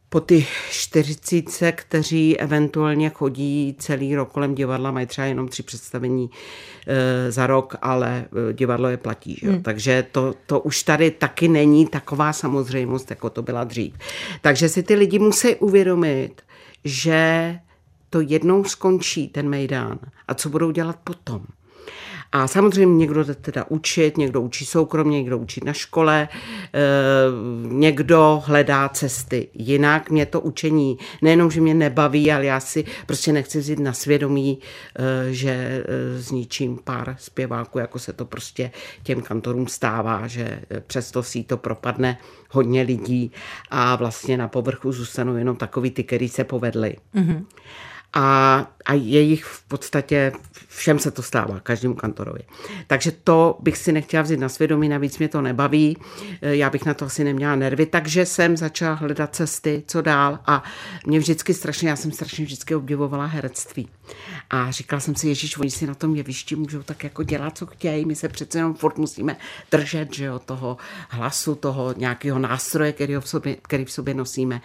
po 0.08 0.20
ty 0.20 0.46
čtyřicíce, 0.70 1.72
kteří 1.72 2.38
eventuálně 2.38 3.10
chodí 3.10 3.76
celý 3.78 4.14
rok 4.14 4.32
kolem 4.32 4.54
divadla, 4.54 4.90
mají 4.90 5.06
třeba 5.06 5.26
jenom 5.26 5.48
tři 5.48 5.62
představení 5.62 6.30
e, 6.86 7.32
za 7.32 7.46
rok, 7.46 7.76
ale 7.82 8.24
e, 8.50 8.52
divadlo 8.52 8.88
je 8.88 8.96
platí. 8.96 9.38
Že? 9.42 9.50
Hmm. 9.50 9.62
Takže 9.62 10.06
to, 10.12 10.34
to 10.46 10.60
už 10.60 10.82
tady 10.82 11.10
taky 11.10 11.48
není 11.48 11.86
taková 11.86 12.32
samozřejmost, 12.32 13.10
jako 13.10 13.30
to 13.30 13.42
byla 13.42 13.64
dřív. 13.64 13.94
Takže 14.40 14.68
si 14.68 14.82
ty 14.82 14.94
lidi 14.94 15.18
musí 15.18 15.54
uvědomit, 15.54 16.42
že 16.84 17.58
to 18.10 18.20
jednou 18.20 18.64
skončí, 18.64 19.28
ten 19.28 19.48
mejdán. 19.48 19.98
A 20.28 20.34
co 20.34 20.48
budou 20.48 20.70
dělat 20.70 20.98
potom? 21.04 21.42
A 22.32 22.48
samozřejmě 22.48 22.96
někdo 22.96 23.24
jde 23.24 23.34
teda 23.34 23.64
učit, 23.68 24.16
někdo 24.16 24.40
učí 24.40 24.66
soukromně, 24.66 25.18
někdo 25.18 25.38
učí 25.38 25.60
na 25.64 25.72
škole, 25.72 26.28
eh, 26.74 26.78
někdo 27.62 28.42
hledá 28.46 28.88
cesty. 28.88 29.48
Jinak 29.54 30.10
mě 30.10 30.26
to 30.26 30.40
učení 30.40 30.98
nejenom, 31.22 31.50
že 31.50 31.60
mě 31.60 31.74
nebaví, 31.74 32.32
ale 32.32 32.44
já 32.44 32.60
si 32.60 32.84
prostě 33.06 33.32
nechci 33.32 33.58
vzít 33.58 33.78
na 33.78 33.92
svědomí, 33.92 34.58
eh, 34.98 35.32
že 35.32 35.50
eh, 35.50 35.84
zničím 36.18 36.78
pár 36.84 37.16
zpěváků, 37.18 37.78
jako 37.78 37.98
se 37.98 38.12
to 38.12 38.24
prostě 38.24 38.70
těm 39.02 39.22
kantorům 39.22 39.66
stává, 39.66 40.26
že 40.26 40.60
přesto 40.86 41.22
si 41.22 41.42
to 41.42 41.56
propadne 41.56 42.18
hodně 42.50 42.82
lidí 42.82 43.32
a 43.70 43.96
vlastně 43.96 44.36
na 44.36 44.48
povrchu 44.48 44.92
zůstanou 44.92 45.36
jenom 45.36 45.56
takový 45.56 45.90
ty, 45.90 46.04
který 46.04 46.28
se 46.28 46.44
povedli. 46.44 46.96
Mm-hmm. 47.14 47.44
A, 48.18 48.66
a 48.87 48.94
jejich 48.94 49.44
v 49.44 49.62
podstatě 49.68 50.33
všem 50.68 50.98
se 50.98 51.11
to 51.11 51.22
stává, 51.22 51.61
každému 51.61 51.94
kantorovi. 51.94 52.40
Takže 52.87 53.12
to 53.24 53.59
bych 53.61 53.78
si 53.78 53.92
nechtěla 53.92 54.22
vzít 54.22 54.40
na 54.40 54.48
svědomí, 54.48 54.88
navíc 54.88 55.18
mě 55.18 55.28
to 55.28 55.40
nebaví, 55.40 55.96
já 56.40 56.70
bych 56.70 56.85
na 56.85 56.94
to 56.94 57.04
asi 57.04 57.24
neměla 57.24 57.57
nervy, 57.57 57.87
takže 57.87 58.26
jsem 58.26 58.57
začala 58.57 58.94
hledat 58.94 59.35
cesty, 59.35 59.83
co 59.87 60.02
dál 60.02 60.38
a 60.46 60.64
mě 61.07 61.18
vždycky 61.18 61.54
strašně, 61.54 61.88
já 61.88 61.96
jsem 61.96 62.12
strašně 62.12 62.44
vždycky 62.44 62.74
obdivovala 62.74 63.26
herectví. 63.26 63.88
A 64.50 64.70
říkala 64.70 65.00
jsem 65.00 65.16
si, 65.16 65.28
Ježíš, 65.28 65.58
oni 65.58 65.70
si 65.70 65.87
na 65.87 65.94
tom 65.94 66.16
jevišti 66.16 66.56
můžou 66.56 66.82
tak 66.82 67.04
jako 67.04 67.22
dělat, 67.22 67.58
co 67.58 67.66
chtějí, 67.66 68.04
my 68.04 68.14
se 68.14 68.28
přece 68.28 68.58
jenom 68.58 68.74
furt 68.74 68.98
musíme 68.98 69.37
držet, 69.70 70.14
že 70.14 70.24
jo, 70.24 70.38
toho 70.38 70.76
hlasu, 71.08 71.54
toho 71.54 71.94
nějakého 71.96 72.38
nástroje, 72.38 72.92
který 72.92 73.14
v 73.14 73.28
sobě, 73.28 73.56
který 73.62 73.84
v 73.84 73.92
sobě 73.92 74.14
nosíme. 74.14 74.61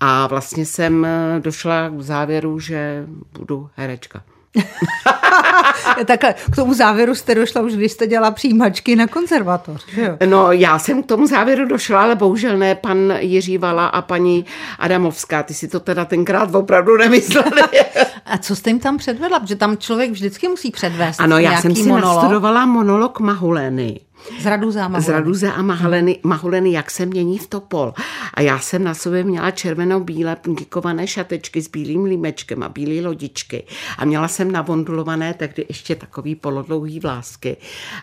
A 0.00 0.26
vlastně 0.26 0.66
jsem 0.66 1.06
došla 1.38 1.88
k 1.88 2.00
závěru, 2.00 2.60
že 2.60 3.06
budu 3.38 3.70
herečka. 3.76 4.22
Takhle, 6.06 6.34
k 6.52 6.56
tomu 6.56 6.74
závěru 6.74 7.14
jste 7.14 7.34
došla 7.34 7.60
už, 7.60 7.72
když 7.72 7.92
jste 7.92 8.06
dělala 8.06 8.30
přijímačky 8.30 8.96
na 8.96 9.06
konzervatoř, 9.06 9.86
že 9.88 10.02
jo? 10.02 10.16
No, 10.26 10.52
já 10.52 10.78
jsem 10.78 11.02
k 11.02 11.06
tomu 11.06 11.26
závěru 11.26 11.66
došla, 11.66 12.02
ale 12.02 12.14
bohužel 12.14 12.58
ne 12.58 12.74
pan 12.74 13.12
Jiří 13.18 13.58
Vala 13.58 13.86
a 13.86 14.02
paní 14.02 14.44
Adamovská. 14.78 15.42
Ty 15.42 15.54
si 15.54 15.68
to 15.68 15.80
teda 15.80 16.04
tenkrát 16.04 16.54
opravdu 16.54 16.96
nemysleli. 16.96 17.62
a 18.26 18.38
co 18.38 18.56
jste 18.56 18.70
jim 18.70 18.78
tam 18.80 18.98
předvedla? 18.98 19.40
Protože 19.40 19.56
tam 19.56 19.76
člověk 19.76 20.10
vždycky 20.10 20.48
musí 20.48 20.70
předvést 20.70 21.20
Ano, 21.20 21.38
já 21.38 21.60
jsem 21.60 21.74
si 21.74 21.82
monolog. 21.82 22.16
nastudovala 22.16 22.66
monolog 22.66 23.20
Mahuleny. 23.20 24.00
Z 24.40 24.46
Raduze 24.46 24.80
a 24.80 24.88
Mahuleny. 24.88 25.04
Z 25.04 25.08
Raduze 25.08 25.52
a 25.52 25.62
Mahuleny, 25.62 26.18
Mahuleny, 26.22 26.72
jak 26.72 26.90
se 26.90 27.06
mění 27.06 27.38
v 27.38 27.46
topol. 27.46 27.94
A 28.34 28.40
já 28.40 28.58
jsem 28.58 28.84
na 28.84 28.94
sobě 28.94 29.24
měla 29.24 29.50
červeno-bílé 29.50 30.36
pungikované 30.36 31.06
šatečky 31.06 31.62
s 31.62 31.68
bílým 31.68 32.04
límečkem 32.04 32.62
a 32.62 32.68
bílé 32.68 33.06
lodičky. 33.06 33.64
A 33.98 34.04
měla 34.04 34.28
jsem 34.28 34.52
navondulované 34.52 35.34
tehdy 35.34 35.64
ještě 35.68 35.94
takový 35.94 36.34
polodlouhý 36.34 37.00
vlásky. 37.00 37.56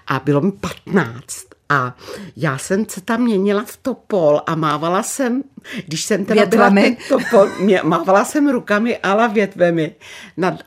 A 0.08 0.20
bylo 0.26 0.42
mi 0.42 0.52
15. 0.52 1.46
A 1.70 1.96
já 2.38 2.58
jsem 2.58 2.86
se 2.90 3.02
tam 3.02 3.22
měnila 3.22 3.64
v 3.66 3.78
topol 3.78 4.42
a 4.48 4.56
mávala 4.56 5.04
jsem, 5.04 5.44
když 5.86 6.04
jsem 6.04 6.26
teda 6.26 6.42
větvemi. 6.42 6.98
byla 7.10 7.20
topol, 7.20 7.50
mě, 7.60 7.82
mávala 7.84 8.26
jsem 8.26 8.50
rukami, 8.50 8.98
ale 8.98 9.30
větvemi. 9.30 9.96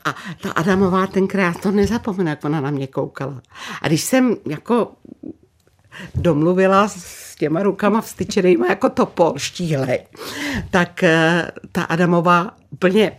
A 0.05 0.15
ta 0.41 0.51
Adamová 0.51 1.07
tenkrát, 1.07 1.61
to 1.61 1.71
nezapomenu, 1.71 2.29
jak 2.29 2.45
ona 2.45 2.61
na 2.61 2.71
mě 2.71 2.87
koukala. 2.87 3.41
A 3.81 3.87
když 3.87 4.01
jsem 4.01 4.35
jako 4.49 4.91
domluvila 6.15 6.87
s 6.87 7.35
těma 7.35 7.63
rukama 7.63 8.01
vstyčenýma 8.01 8.67
jako 8.67 8.89
topol, 8.89 9.33
štíhlej, 9.37 9.99
tak 10.71 11.03
eh, 11.03 11.51
ta 11.71 11.83
Adamová 11.83 12.51
úplně 12.69 13.11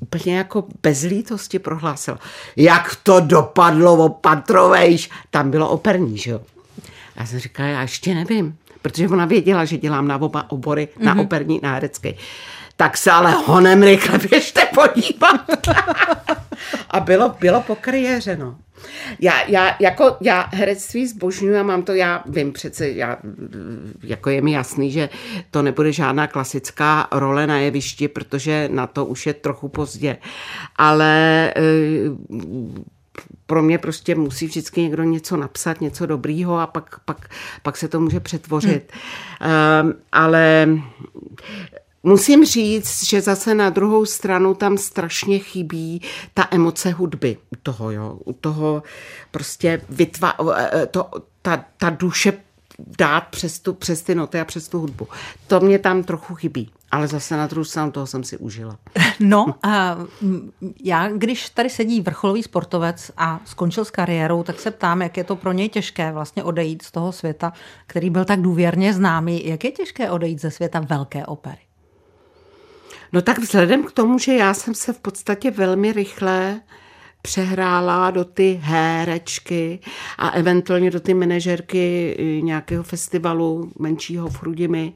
úplně 0.00 0.36
jako 0.36 0.64
bez 0.82 1.02
lítosti 1.02 1.58
prohlásila. 1.58 2.18
Jak 2.56 2.96
to 3.02 3.20
dopadlo, 3.20 4.04
opatrovejš. 4.04 5.10
Tam 5.30 5.50
bylo 5.50 5.68
operní, 5.68 6.18
že 6.18 6.30
jo. 6.30 6.40
Já 7.16 7.26
jsem 7.26 7.38
říkala, 7.38 7.68
já 7.68 7.82
ještě 7.82 8.14
nevím, 8.14 8.56
protože 8.82 9.08
ona 9.08 9.24
věděla, 9.24 9.64
že 9.64 9.78
dělám 9.78 10.08
na 10.08 10.22
oba 10.22 10.50
obory, 10.50 10.88
mm-hmm. 10.96 11.04
na 11.04 11.18
operní, 11.18 11.60
na 11.62 11.74
herecký. 11.74 12.14
Tak 12.76 12.96
se 12.96 13.10
ale 13.10 13.32
honem 13.32 13.82
rychle 13.82 14.18
běžte 14.18 14.68
podívat. 14.74 15.40
a 16.90 17.00
bylo, 17.00 17.34
bylo 17.40 17.60
po 17.60 17.76
kariéře, 17.76 18.36
no. 18.36 18.56
Já, 19.20 19.32
já, 19.48 19.76
jako, 19.80 20.16
já 20.20 20.48
herectví 20.52 21.06
zbožňuji 21.06 21.56
a 21.56 21.62
mám 21.62 21.82
to, 21.82 21.92
já 21.92 22.22
vím 22.26 22.52
přece, 22.52 22.88
já, 22.88 23.18
jako 24.02 24.30
je 24.30 24.42
mi 24.42 24.52
jasný, 24.52 24.90
že 24.90 25.08
to 25.50 25.62
nebude 25.62 25.92
žádná 25.92 26.26
klasická 26.26 27.08
role 27.12 27.46
na 27.46 27.58
jevišti, 27.58 28.08
protože 28.08 28.68
na 28.72 28.86
to 28.86 29.04
už 29.04 29.26
je 29.26 29.34
trochu 29.34 29.68
pozdě. 29.68 30.16
Ale 30.76 31.54
pro 33.46 33.62
mě 33.62 33.78
prostě 33.78 34.14
musí 34.14 34.46
vždycky 34.46 34.80
někdo 34.80 35.02
něco 35.02 35.36
napsat, 35.36 35.80
něco 35.80 36.06
dobrýho 36.06 36.58
a 36.58 36.66
pak, 36.66 37.00
pak, 37.04 37.28
pak 37.62 37.76
se 37.76 37.88
to 37.88 38.00
může 38.00 38.20
přetvořit. 38.20 38.92
Hmm. 39.40 39.86
Um, 39.86 39.94
ale 40.12 40.68
Musím 42.06 42.44
říct, 42.44 43.08
že 43.08 43.20
zase 43.20 43.54
na 43.54 43.70
druhou 43.70 44.06
stranu 44.06 44.54
tam 44.54 44.78
strašně 44.78 45.38
chybí 45.38 46.02
ta 46.34 46.48
emoce 46.50 46.90
hudby 46.90 47.38
u 47.50 47.56
toho, 47.62 47.90
jo. 47.90 48.18
U 48.24 48.32
toho 48.32 48.82
prostě 49.30 49.80
vytva, 49.88 50.34
to, 50.90 51.10
ta, 51.42 51.64
ta 51.76 51.90
duše 51.90 52.32
dát 52.98 53.20
přes, 53.20 53.60
tu, 53.60 53.74
přes 53.74 54.02
ty 54.02 54.14
noty 54.14 54.40
a 54.40 54.44
přes 54.44 54.68
tu 54.68 54.78
hudbu. 54.78 55.08
To 55.46 55.60
mě 55.60 55.78
tam 55.78 56.02
trochu 56.02 56.34
chybí, 56.34 56.70
ale 56.94 57.08
zase 57.08 57.36
na 57.36 57.46
druhou 57.46 57.64
stranu 57.64 57.90
toho 57.90 58.06
jsem 58.06 58.24
si 58.24 58.36
užila. 58.38 58.78
No 59.20 59.54
a 59.62 59.96
já, 60.84 61.08
když 61.08 61.50
tady 61.50 61.70
sedí 61.70 62.00
vrcholový 62.00 62.42
sportovec 62.42 63.10
a 63.16 63.40
skončil 63.44 63.84
s 63.84 63.90
kariérou, 63.90 64.42
tak 64.42 64.60
se 64.60 64.70
ptám, 64.70 65.02
jak 65.02 65.16
je 65.16 65.24
to 65.24 65.36
pro 65.36 65.52
něj 65.52 65.68
těžké 65.68 66.12
vlastně 66.12 66.44
odejít 66.44 66.82
z 66.82 66.90
toho 66.90 67.12
světa, 67.12 67.52
který 67.86 68.10
byl 68.10 68.24
tak 68.24 68.40
důvěrně 68.40 68.92
známý. 68.92 69.46
Jak 69.46 69.64
je 69.64 69.70
těžké 69.70 70.10
odejít 70.10 70.40
ze 70.40 70.50
světa 70.50 70.80
velké 70.80 71.26
opery? 71.26 71.58
No 73.12 73.22
tak 73.22 73.38
vzhledem 73.38 73.84
k 73.84 73.92
tomu, 73.92 74.18
že 74.18 74.34
já 74.34 74.54
jsem 74.54 74.74
se 74.74 74.92
v 74.92 74.98
podstatě 74.98 75.50
velmi 75.50 75.92
rychle 75.92 76.60
přehrála 77.24 78.10
do 78.10 78.24
ty 78.24 78.60
herečky 78.62 79.78
a 80.18 80.28
eventuálně 80.28 80.90
do 80.90 81.00
ty 81.00 81.14
manažerky 81.14 82.16
nějakého 82.42 82.82
festivalu 82.82 83.72
menšího 83.78 84.28
v 84.28 84.36
Chrudimi, 84.36 84.92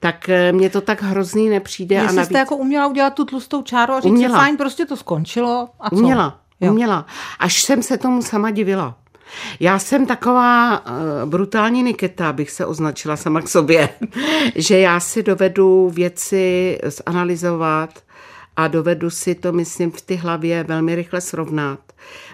tak 0.00 0.28
eh, 0.28 0.52
mě 0.52 0.70
to 0.70 0.80
tak 0.80 1.02
hrozný 1.02 1.48
nepřijde. 1.48 1.94
Jestli 1.94 2.08
a 2.08 2.12
navíc... 2.12 2.28
jste 2.28 2.38
jako 2.38 2.56
uměla 2.56 2.86
udělat 2.86 3.14
tu 3.14 3.24
tlustou 3.24 3.62
čáru 3.62 3.92
a 3.92 4.00
říct 4.00 4.12
uměla. 4.12 4.38
fajn, 4.38 4.56
prostě 4.56 4.86
to 4.86 4.96
skončilo 4.96 5.68
a 5.80 5.90
co? 5.90 5.96
Uměla, 5.96 6.40
jo. 6.60 6.72
uměla. 6.72 7.06
Až 7.38 7.62
jsem 7.62 7.82
se 7.82 7.98
tomu 7.98 8.22
sama 8.22 8.50
divila. 8.50 8.94
Já 9.60 9.78
jsem 9.78 10.06
taková 10.06 10.80
uh, 10.80 11.30
brutální 11.30 11.82
Niketa, 11.82 12.32
bych 12.32 12.50
se 12.50 12.66
označila 12.66 13.16
sama 13.16 13.40
k 13.40 13.48
sobě, 13.48 13.88
že 14.54 14.78
já 14.78 15.00
si 15.00 15.22
dovedu 15.22 15.90
věci 15.94 16.78
zanalizovat 16.84 17.90
a 18.56 18.68
dovedu 18.68 19.10
si 19.10 19.34
to, 19.34 19.52
myslím, 19.52 19.90
v 19.90 20.00
ty 20.00 20.16
hlavě 20.16 20.64
velmi 20.64 20.94
rychle 20.94 21.20
srovnat, 21.20 21.80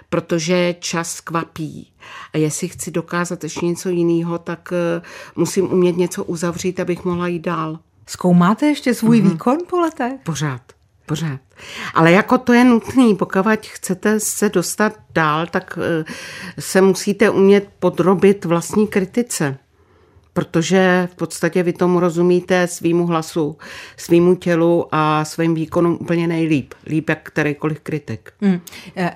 protože 0.08 0.74
čas 0.80 1.20
kvapí. 1.20 1.92
A 2.32 2.38
jestli 2.38 2.68
chci 2.68 2.90
dokázat 2.90 3.44
ještě 3.44 3.66
něco 3.66 3.88
jiného, 3.88 4.38
tak 4.38 4.72
uh, 4.72 5.02
musím 5.36 5.72
umět 5.72 5.96
něco 5.96 6.24
uzavřít, 6.24 6.80
abych 6.80 7.04
mohla 7.04 7.26
jít 7.26 7.42
dál. 7.42 7.78
Zkoumáte 8.06 8.66
ještě 8.66 8.94
svůj 8.94 9.20
mm-hmm. 9.20 9.30
výkon 9.30 9.58
po 9.68 9.80
letech? 9.80 10.12
Pořád 10.24 10.62
pořád. 11.10 11.40
Ale 11.94 12.12
jako 12.12 12.38
to 12.38 12.52
je 12.52 12.64
nutný, 12.64 13.14
pokud 13.14 13.66
chcete 13.66 14.20
se 14.20 14.48
dostat 14.48 14.92
dál, 15.14 15.46
tak 15.46 15.78
eh, 15.82 16.04
se 16.58 16.80
musíte 16.80 17.30
umět 17.30 17.68
podrobit 17.78 18.44
vlastní 18.44 18.86
kritice. 18.86 19.58
Protože 20.40 21.08
v 21.12 21.14
podstatě 21.14 21.62
vy 21.62 21.72
tomu 21.72 22.00
rozumíte 22.00 22.66
svýmu 22.66 23.06
hlasu, 23.06 23.56
svýmu 23.96 24.34
tělu 24.34 24.86
a 24.92 25.24
svým 25.24 25.54
výkonům 25.54 25.98
úplně 26.00 26.26
nejlíp. 26.26 26.74
Líp 26.86 27.08
jak 27.08 27.22
kterýkoliv 27.22 27.80
kritik. 27.80 28.32
Hmm. 28.40 28.60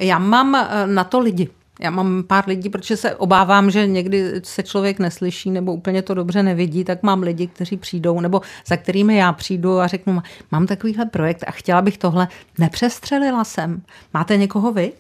Já 0.01 0.19
mám 0.19 0.55
eh, 0.55 0.87
na 0.87 1.05
to 1.05 1.21
lidi. 1.21 1.49
Já 1.81 1.91
mám 1.91 2.23
pár 2.27 2.49
lidí, 2.49 2.71
protože 2.71 2.97
se 2.97 3.15
obávám, 3.15 3.71
že 3.71 3.87
někdy 3.87 4.33
se 4.43 4.63
člověk 4.63 4.99
neslyší 4.99 5.51
nebo 5.51 5.75
úplně 5.75 6.03
to 6.03 6.15
dobře 6.15 6.43
nevidí, 6.43 6.85
tak 6.85 7.03
mám 7.03 7.23
lidi, 7.23 7.47
kteří 7.47 7.77
přijdou 7.77 8.21
nebo 8.21 8.41
za 8.67 8.77
kterými 8.77 9.17
já 9.17 9.33
přijdu 9.33 9.79
a 9.79 9.87
řeknu, 9.87 10.23
mám 10.53 10.67
takovýhle 10.67 11.07
projekt 11.07 11.45
a 11.47 11.51
chtěla 11.51 11.83
bych 11.83 11.99
tohle, 11.99 12.29
nepřestřelila 12.59 13.45
jsem. 13.45 13.83
Máte 14.15 14.37
někoho 14.37 14.73
vy? 14.73 14.93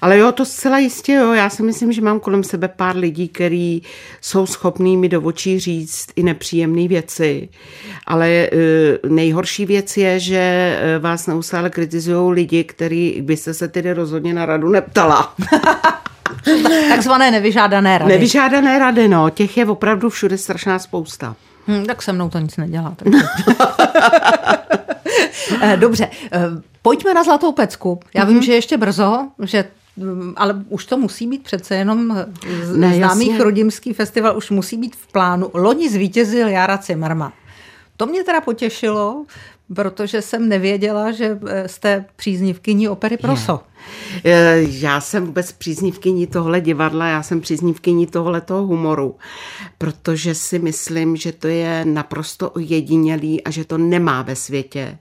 Ale 0.00 0.18
jo, 0.18 0.32
to 0.32 0.44
zcela 0.44 0.78
jistě, 0.78 1.12
jo. 1.12 1.32
Já 1.32 1.50
si 1.50 1.62
myslím, 1.62 1.92
že 1.92 2.00
mám 2.00 2.20
kolem 2.20 2.44
sebe 2.44 2.68
pár 2.68 2.96
lidí, 2.96 3.28
kteří 3.28 3.82
jsou 4.20 4.46
schopní 4.46 4.96
mi 4.96 5.08
do 5.08 5.22
očí 5.22 5.60
říct 5.60 6.06
i 6.16 6.22
nepříjemné 6.22 6.88
věci. 6.88 7.48
Ale 8.06 8.28
e, 8.28 8.48
nejhorší 9.08 9.66
věc 9.66 9.96
je, 9.96 10.20
že 10.20 10.38
e, 10.38 10.98
vás 10.98 11.26
neustále 11.26 11.70
kritizují 11.70 12.34
lidi, 12.34 12.64
který 12.64 13.22
byste 13.22 13.54
se 13.54 13.68
tedy 13.68 13.92
rozhodně 13.92 14.34
na 14.34 14.46
radu 14.46 14.68
neptala. 14.68 15.34
Takzvané 16.88 17.30
nevyžádané 17.30 17.98
rady. 17.98 18.12
Nevyžádané 18.12 18.78
rady, 18.78 19.08
no. 19.08 19.30
Těch 19.30 19.56
je 19.56 19.66
opravdu 19.66 20.10
všude 20.10 20.38
strašná 20.38 20.78
spousta. 20.78 21.36
Hmm, 21.66 21.86
tak 21.86 22.02
se 22.02 22.12
mnou 22.12 22.30
to 22.30 22.38
nic 22.38 22.56
nedělá. 22.56 22.96
Eh, 25.62 25.76
dobře, 25.76 26.08
eh, 26.32 26.40
pojďme 26.82 27.14
na 27.14 27.24
Zlatou 27.24 27.52
pecku. 27.52 28.00
Já 28.14 28.24
mm-hmm. 28.24 28.28
vím, 28.28 28.42
že 28.42 28.54
ještě 28.54 28.76
brzo, 28.76 29.28
že 29.42 29.64
mm, 29.96 30.34
ale 30.36 30.64
už 30.68 30.86
to 30.86 30.96
musí 30.96 31.26
být 31.26 31.42
přece 31.42 31.76
jenom 31.76 32.16
eh, 32.16 32.26
ne, 32.76 32.94
známý 32.96 33.32
chrudimský 33.32 33.92
festival, 33.92 34.36
už 34.36 34.50
musí 34.50 34.76
být 34.76 34.96
v 34.96 35.12
plánu. 35.12 35.50
Loni 35.54 35.90
zvítězil 35.90 36.48
Jara 36.48 36.78
Cimrman. 36.78 37.32
To 37.96 38.06
mě 38.06 38.24
teda 38.24 38.40
potěšilo, 38.40 39.24
protože 39.74 40.22
jsem 40.22 40.48
nevěděla, 40.48 41.10
že 41.10 41.38
jste 41.66 42.04
příznivkyní 42.16 42.88
opery 42.88 43.16
Proso. 43.16 43.60
Je. 43.64 43.71
Já 44.58 45.00
jsem 45.00 45.26
vůbec 45.26 45.52
příznivkyní 45.52 46.26
tohle 46.26 46.60
divadla, 46.60 47.06
já 47.06 47.22
jsem 47.22 47.40
příznivkyní 47.40 48.06
tohle 48.06 48.40
toho 48.40 48.66
humoru, 48.66 49.16
protože 49.78 50.34
si 50.34 50.58
myslím, 50.58 51.16
že 51.16 51.32
to 51.32 51.48
je 51.48 51.84
naprosto 51.84 52.50
ojedinělý 52.50 53.44
a 53.44 53.50
že 53.50 53.64
to 53.64 53.78
nemá 53.78 54.22
ve 54.22 54.36
světě 54.36 54.98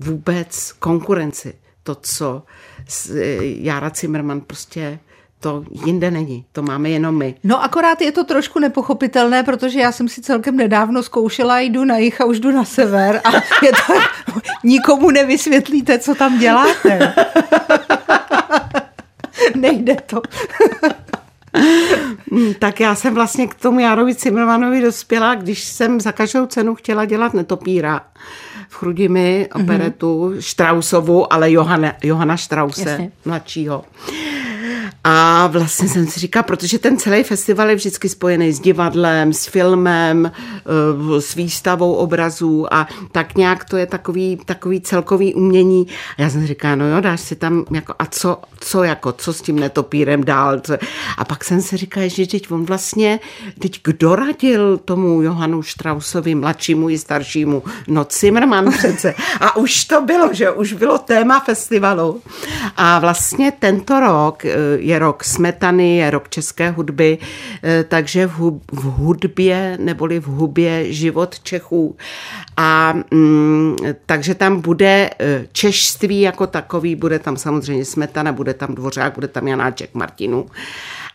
vůbec 0.00 0.72
konkurenci 0.72 1.54
to, 1.82 1.94
co 1.94 2.42
Jára 3.40 3.90
Zimmerman 3.94 4.40
prostě 4.40 4.98
to 5.42 5.64
jinde 5.86 6.10
není, 6.10 6.44
to 6.52 6.62
máme 6.62 6.90
jenom 6.90 7.18
my. 7.18 7.34
No 7.44 7.64
akorát 7.64 8.00
je 8.00 8.12
to 8.12 8.24
trošku 8.24 8.58
nepochopitelné, 8.58 9.42
protože 9.42 9.80
já 9.80 9.92
jsem 9.92 10.08
si 10.08 10.22
celkem 10.22 10.56
nedávno 10.56 11.02
zkoušela, 11.02 11.60
jdu 11.60 11.84
na 11.84 11.96
jich 11.96 12.20
a 12.20 12.24
už 12.24 12.40
jdu 12.40 12.50
na 12.50 12.64
sever 12.64 13.20
a 13.24 13.32
je 13.64 13.72
to, 13.86 13.94
nikomu 14.64 15.10
nevysvětlíte, 15.10 15.98
co 15.98 16.14
tam 16.14 16.38
děláte. 16.38 17.14
Nejde 19.56 19.96
to. 20.06 20.22
tak 22.58 22.80
já 22.80 22.94
jsem 22.94 23.14
vlastně 23.14 23.46
k 23.46 23.54
tomu 23.54 23.80
Járovi 23.80 24.14
Cimrmanovi 24.14 24.80
dospěla, 24.80 25.34
když 25.34 25.64
jsem 25.64 26.00
za 26.00 26.12
každou 26.12 26.46
cenu 26.46 26.74
chtěla 26.74 27.04
dělat 27.04 27.34
netopíra 27.34 28.00
v 28.68 28.74
Chrudimi 28.74 29.48
operetu 29.54 30.28
mm-hmm. 30.28 30.40
Strausovu, 30.40 31.32
ale 31.32 31.52
Johana, 31.52 31.92
Johana 32.02 32.36
Strause, 32.36 32.90
Jasně. 32.90 33.12
mladšího. 33.24 33.84
A 35.04 35.46
vlastně 35.46 35.88
jsem 35.88 36.06
si 36.06 36.20
říkala, 36.20 36.42
protože 36.42 36.78
ten 36.78 36.98
celý 36.98 37.22
festival 37.22 37.70
je 37.70 37.76
vždycky 37.76 38.08
spojený 38.08 38.52
s 38.52 38.60
divadlem, 38.60 39.32
s 39.32 39.46
filmem, 39.46 40.32
eh, 40.34 41.20
s 41.20 41.34
výstavou 41.34 41.94
obrazů 41.94 42.74
a 42.74 42.88
tak 43.12 43.34
nějak 43.34 43.64
to 43.64 43.76
je 43.76 43.86
takový, 43.86 44.38
takový 44.44 44.80
celkový 44.80 45.34
umění. 45.34 45.86
A 46.18 46.22
já 46.22 46.30
jsem 46.30 46.40
si 46.40 46.46
říkala, 46.46 46.74
no 46.74 46.88
jo, 46.88 47.00
dáš 47.00 47.20
si 47.20 47.36
tam 47.36 47.64
jako, 47.70 47.94
a 47.98 48.06
co, 48.06 48.38
co 48.60 48.82
jako, 48.82 49.12
co 49.12 49.32
s 49.32 49.42
tím 49.42 49.58
netopírem 49.58 50.24
dál? 50.24 50.60
Co? 50.60 50.74
A 51.18 51.24
pak 51.24 51.44
jsem 51.44 51.62
si 51.62 51.76
říkala, 51.76 52.08
že 52.08 52.26
teď 52.26 52.50
on 52.50 52.64
vlastně, 52.64 53.20
teď 53.58 53.80
kdo 53.84 54.16
radil 54.16 54.78
tomu 54.78 55.22
Johanu 55.22 55.62
Strausovi, 55.62 56.34
mladšímu 56.34 56.90
i 56.90 56.98
staršímu? 56.98 57.62
No 57.88 58.06
Zimmerman 58.10 58.72
přece. 58.72 59.14
A 59.40 59.56
už 59.56 59.84
to 59.84 60.00
bylo, 60.00 60.28
že 60.32 60.50
už 60.50 60.72
bylo 60.72 60.98
téma 60.98 61.40
festivalu. 61.40 62.22
A 62.76 62.98
vlastně 62.98 63.52
tento 63.58 64.00
rok 64.00 64.44
je 64.92 64.98
rok 64.98 65.24
smetany, 65.24 65.96
je 65.96 66.10
rok 66.10 66.28
české 66.28 66.70
hudby, 66.70 67.18
eh, 67.62 67.84
takže 67.84 68.26
v 68.26 68.60
hudbě 68.72 69.78
neboli 69.80 70.20
v 70.20 70.26
hubě 70.26 70.92
život 70.92 71.40
Čechů. 71.40 71.96
A 72.56 72.94
mm, 73.10 73.76
takže 74.06 74.34
tam 74.34 74.60
bude 74.60 75.10
eh, 75.18 75.46
češství 75.52 76.20
jako 76.20 76.46
takový, 76.46 76.96
bude 76.96 77.18
tam 77.18 77.36
samozřejmě 77.36 77.84
smetana, 77.84 78.32
bude 78.32 78.54
tam 78.54 78.74
dvořák, 78.74 79.14
bude 79.14 79.28
tam 79.28 79.48
Janáček 79.48 79.94
Martinu. 79.94 80.46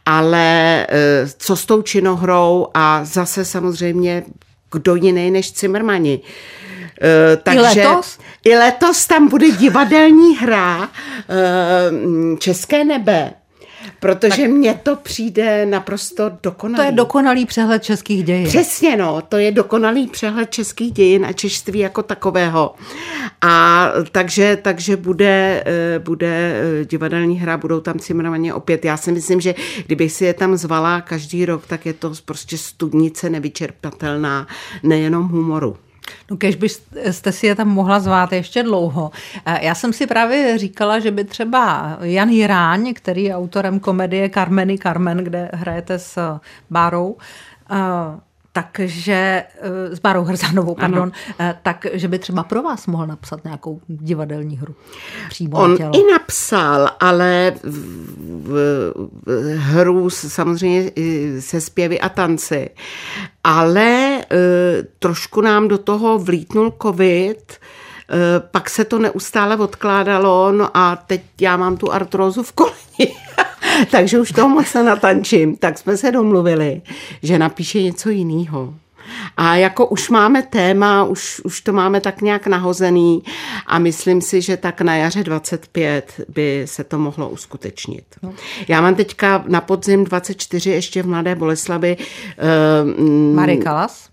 Ale 0.06 0.88
eh, 0.90 1.28
co 1.38 1.56
s 1.56 1.66
tou 1.66 1.82
činohrou 1.82 2.68
a 2.74 3.06
zase 3.06 3.46
samozřejmě 3.46 4.24
kdo 4.72 4.96
jiný 4.96 5.32
než 5.32 5.52
Cimrmani. 5.52 6.20
Takže 7.44 7.82
I 7.82 7.86
letos? 7.86 8.20
I 8.44 8.58
letos 8.58 9.08
tam 9.08 9.28
bude 9.28 9.52
divadelní 9.52 10.38
hra 10.38 10.78
uh, 10.78 12.38
České 12.38 12.84
nebe. 12.84 13.34
Protože 14.00 14.42
tak 14.42 14.52
mně 14.52 14.80
to 14.84 14.96
přijde 14.96 15.66
naprosto 15.66 16.32
dokonalý. 16.44 16.78
To 16.78 16.86
je 16.86 16.92
dokonalý 16.92 17.46
přehled 17.46 17.84
českých 17.84 18.24
dějin. 18.24 18.48
Přesně, 18.48 18.98
no, 18.98 19.22
to 19.30 19.38
je 19.38 19.52
dokonalý 19.52 20.08
přehled 20.08 20.52
českých 20.52 20.92
dějin 20.92 21.26
a 21.26 21.34
češtví 21.34 21.80
jako 21.80 22.04
takového. 22.04 22.76
A 23.42 23.88
takže, 24.12 24.58
takže 24.62 24.98
bude, 24.98 25.64
eh, 25.66 26.00
bude 26.00 26.62
eh, 26.82 26.86
divadelní 26.86 27.40
hra, 27.40 27.58
budou 27.58 27.80
tam 27.80 28.00
cimrovaně 28.00 28.54
opět. 28.54 28.86
Já 28.86 28.98
si 28.98 29.12
myslím, 29.12 29.42
že 29.42 29.56
kdybych 29.86 30.12
si 30.12 30.26
je 30.26 30.34
tam 30.34 30.58
zvala 30.58 31.02
každý 31.02 31.46
rok, 31.46 31.68
tak 31.68 31.86
je 31.86 31.94
to 31.94 32.12
prostě 32.26 32.58
studnice 32.58 33.30
nevyčerpatelná, 33.30 34.48
nejenom 34.84 35.28
humoru. 35.28 35.78
No 36.32 36.38
kež 36.38 36.56
byste 36.56 37.32
si 37.32 37.48
je 37.48 37.56
tam 37.56 37.68
mohla 37.68 38.00
zvát 38.00 38.34
ještě 38.34 38.64
dlouho. 38.64 39.12
Eh, 39.46 39.66
já 39.66 39.76
jsem 39.76 39.94
si 39.94 40.08
právě 40.08 40.58
říkala, 40.58 41.00
že 41.00 41.12
by 41.12 41.24
třeba 41.24 41.98
Jan 42.02 42.30
Jiráň, 42.30 42.94
který 42.94 43.24
je 43.24 43.36
autorem 43.36 43.80
komedie 43.80 44.30
Carmeny 44.30 44.78
Carmen, 44.78 45.18
kde 45.18 45.50
hrajete 45.54 46.00
s 46.00 46.40
Bárou, 46.70 47.18
eh, 47.72 47.76
takže 48.52 49.44
eh, 49.62 49.96
s 49.96 50.00
Bárou 50.00 50.24
Hrzanovou, 50.24 50.76
pardon, 50.76 51.12
ano. 51.40 51.54
takže 51.64 52.08
by 52.08 52.20
třeba 52.20 52.44
pro 52.44 52.62
vás 52.62 52.88
mohl 52.88 53.08
napsat 53.08 53.44
nějakou 53.44 53.82
divadelní 53.88 54.58
hru. 54.58 54.76
Přímo 55.30 55.58
On 55.58 55.78
tělo. 55.78 55.92
i 55.96 56.12
napsal, 56.12 56.90
ale 57.00 57.54
v, 57.64 57.78
v, 58.44 58.94
v, 59.26 59.58
hru 59.58 60.10
samozřejmě 60.10 60.92
se 61.40 61.62
zpěvy 61.62 62.00
a 62.00 62.10
tanci 62.10 62.70
ale 63.48 63.82
e, 63.82 64.07
trošku 65.00 65.42
nám 65.42 65.68
do 65.68 65.78
toho 65.78 66.20
vlítnul 66.20 66.74
covid, 66.82 67.52
e, 67.52 67.58
pak 68.40 68.70
se 68.70 68.86
to 68.86 69.00
neustále 69.00 69.58
odkládalo, 69.58 70.52
no 70.52 70.70
a 70.74 70.96
teď 70.96 71.22
já 71.42 71.58
mám 71.58 71.78
tu 71.78 71.92
artrózu 71.92 72.44
v 72.44 72.52
koleni, 72.52 73.16
takže 73.92 74.20
už 74.20 74.32
toho 74.32 74.50
moc 74.50 74.68
se 74.68 74.84
natančím. 74.84 75.58
Tak 75.58 75.78
jsme 75.78 75.98
se 75.98 76.12
domluvili, 76.12 76.82
že 77.24 77.40
napíše 77.40 77.82
něco 77.82 78.10
jiného. 78.10 78.74
A 79.38 79.56
jako 79.56 79.88
už 79.88 80.10
máme 80.10 80.42
téma, 80.44 81.04
už, 81.04 81.42
už 81.44 81.62
to 81.62 81.74
máme 81.74 82.02
tak 82.02 82.22
nějak 82.22 82.48
nahozený 82.48 83.24
a 83.68 83.80
myslím 83.80 84.22
si, 84.22 84.42
že 84.42 84.58
tak 84.58 84.82
na 84.82 84.96
jaře 84.96 85.24
25 85.24 86.22
by 86.30 86.64
se 86.66 86.84
to 86.84 87.00
mohlo 87.00 87.30
uskutečnit. 87.30 88.04
No. 88.24 88.34
Já 88.68 88.82
mám 88.82 88.96
teďka 88.96 89.44
na 89.48 89.62
podzim 89.62 90.04
24 90.04 90.70
ještě 90.70 91.04
v 91.04 91.08
Mladé 91.08 91.36
Boleslavi. 91.36 91.98
Uh, 91.98 93.36
Marie 93.36 93.58
Kalas? 93.58 94.10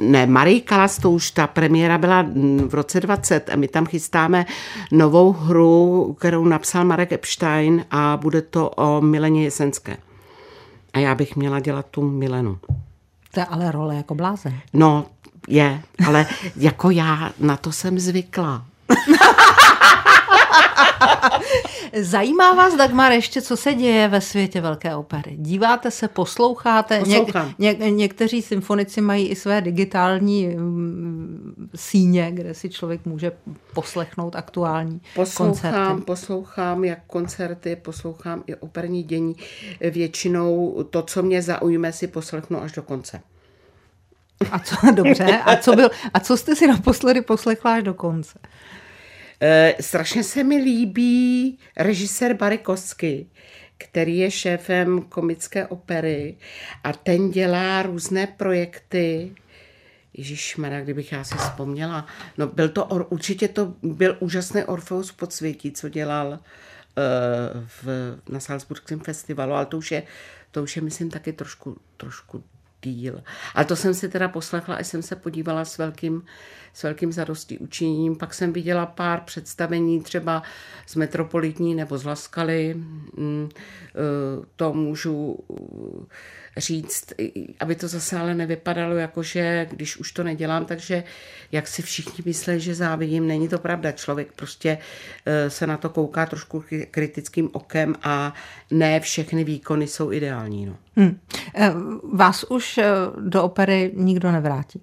Ne, 0.00 0.26
Marie 0.26 0.60
Kalas, 0.60 0.98
to 0.98 1.10
už 1.10 1.30
ta 1.30 1.46
premiéra 1.46 1.98
byla 1.98 2.26
v 2.66 2.74
roce 2.74 3.00
20 3.00 3.50
a 3.50 3.56
my 3.56 3.68
tam 3.68 3.86
chystáme 3.86 4.46
novou 4.92 5.32
hru, 5.32 6.16
kterou 6.18 6.44
napsal 6.44 6.84
Marek 6.84 7.12
Epstein 7.12 7.84
a 7.90 8.16
bude 8.16 8.42
to 8.42 8.70
o 8.70 9.00
Mileně 9.00 9.44
Jesenské. 9.44 9.96
A 10.92 10.98
já 10.98 11.14
bych 11.14 11.36
měla 11.36 11.60
dělat 11.60 11.86
tu 11.90 12.02
Milenu. 12.02 12.58
To 13.30 13.40
je 13.40 13.46
ale 13.46 13.72
role 13.72 13.96
jako 13.96 14.14
blázen. 14.14 14.60
No, 14.72 15.06
je, 15.48 15.82
ale 16.06 16.26
jako 16.56 16.90
já 16.90 17.32
na 17.38 17.56
to 17.56 17.72
jsem 17.72 17.98
zvykla. 17.98 18.64
Zajímá 22.00 22.54
vás, 22.54 22.74
Dagmar, 22.74 23.12
ještě, 23.12 23.42
co 23.42 23.56
se 23.56 23.74
děje 23.74 24.08
ve 24.08 24.20
světě 24.20 24.60
velké 24.60 24.96
opery? 24.96 25.36
Díváte 25.38 25.90
se, 25.90 26.08
posloucháte? 26.08 26.98
Poslouchám. 26.98 27.54
Ně, 27.58 27.74
ně, 27.74 27.90
někteří 27.90 28.42
symfonici 28.42 29.00
mají 29.00 29.28
i 29.28 29.36
své 29.36 29.60
digitální 29.60 30.56
um, 30.56 31.54
síně, 31.74 32.30
kde 32.32 32.54
si 32.54 32.70
člověk 32.70 33.06
může 33.06 33.32
poslechnout 33.74 34.36
aktuální 34.36 35.00
poslouchám, 35.14 35.46
koncerty. 35.46 36.02
Poslouchám 36.04 36.84
jak 36.84 36.98
koncerty, 37.06 37.76
poslouchám 37.76 38.42
i 38.46 38.54
operní 38.54 39.02
dění. 39.02 39.36
Většinou 39.80 40.82
to, 40.90 41.02
co 41.02 41.22
mě 41.22 41.42
zaujme, 41.42 41.92
si 41.92 42.06
poslechnu 42.06 42.62
až 42.62 42.72
do 42.72 42.82
konce. 42.82 43.20
A 44.50 44.58
co, 44.58 44.76
dobře, 44.94 45.38
a 45.44 45.56
co, 45.56 45.72
byl, 45.72 45.90
a 46.14 46.20
co 46.20 46.36
jste 46.36 46.56
si 46.56 46.66
naposledy 46.66 47.20
poslechla 47.20 47.74
až 47.74 47.82
do 47.82 47.94
konce? 47.94 48.38
E, 49.40 49.74
strašně 49.80 50.24
se 50.24 50.44
mi 50.44 50.56
líbí 50.56 51.58
režisér 51.76 52.34
Barikosky, 52.34 53.26
který 53.78 54.18
je 54.18 54.30
šéfem 54.30 55.02
komické 55.02 55.66
opery 55.66 56.36
a 56.84 56.92
ten 56.92 57.30
dělá 57.30 57.82
různé 57.82 58.26
projekty. 58.26 59.34
Ježíš 60.14 60.56
Mara, 60.56 60.80
kdybych 60.80 61.12
já 61.12 61.24
si 61.24 61.34
vzpomněla. 61.34 62.06
No 62.38 62.46
byl 62.46 62.68
to, 62.68 62.84
určitě 62.84 63.48
to 63.48 63.74
byl 63.82 64.16
úžasný 64.20 64.64
Orfeus 64.64 65.12
podsvětí, 65.12 65.72
co 65.72 65.88
dělal 65.88 66.28
uh, 66.28 66.38
v, 67.66 67.86
na 68.28 68.40
Salzburském 68.40 69.00
festivalu, 69.00 69.52
ale 69.52 69.66
to 69.66 69.78
už 69.78 69.92
je, 69.92 70.02
to 70.50 70.62
už 70.62 70.76
je 70.76 70.82
myslím 70.82 71.10
taky 71.10 71.32
trošku, 71.32 71.78
trošku 71.96 72.44
díl. 72.90 73.22
Ale 73.54 73.64
to 73.64 73.76
jsem 73.76 73.94
si 73.94 74.08
teda 74.08 74.28
poslechla 74.28 74.74
a 74.74 74.84
jsem 74.84 75.02
se 75.02 75.16
podívala 75.16 75.64
s 75.64 75.78
velkým, 75.78 76.22
s 76.74 76.82
velkým 76.82 77.12
zadostí 77.12 77.58
učiněním. 77.58 78.16
Pak 78.16 78.34
jsem 78.34 78.52
viděla 78.52 78.86
pár 78.86 79.20
představení 79.20 80.02
třeba 80.02 80.42
z 80.86 80.96
Metropolitní 80.96 81.74
nebo 81.74 81.98
z 81.98 82.04
Laskaly. 82.04 82.74
Mm, 83.16 83.48
eh, 83.54 84.46
to 84.56 84.72
můžu 84.72 85.38
říct, 86.56 87.12
aby 87.60 87.74
to 87.74 87.88
zase 87.88 88.18
ale 88.18 88.34
nevypadalo 88.34 88.96
jako, 88.96 89.22
že 89.22 89.66
když 89.70 89.96
už 89.96 90.12
to 90.12 90.24
nedělám, 90.24 90.64
takže 90.64 91.04
jak 91.52 91.68
si 91.68 91.82
všichni 91.82 92.24
myslí, 92.26 92.60
že 92.60 92.74
závidím, 92.74 93.26
není 93.26 93.48
to 93.48 93.58
pravda. 93.58 93.92
Člověk 93.92 94.32
prostě 94.32 94.78
eh, 95.26 95.50
se 95.50 95.66
na 95.66 95.76
to 95.76 95.88
kouká 95.88 96.26
trošku 96.26 96.64
kritickým 96.90 97.50
okem 97.52 97.94
a 98.02 98.34
ne 98.70 99.00
všechny 99.00 99.44
výkony 99.44 99.86
jsou 99.86 100.12
ideální. 100.12 100.66
No. 100.66 100.76
Hmm. 100.96 101.20
Vás 102.12 102.44
už 102.44 102.78
eh, 102.78 102.84
do 103.20 103.42
opery 103.42 103.92
nikdo 103.94 104.32
nevrátí? 104.32 104.82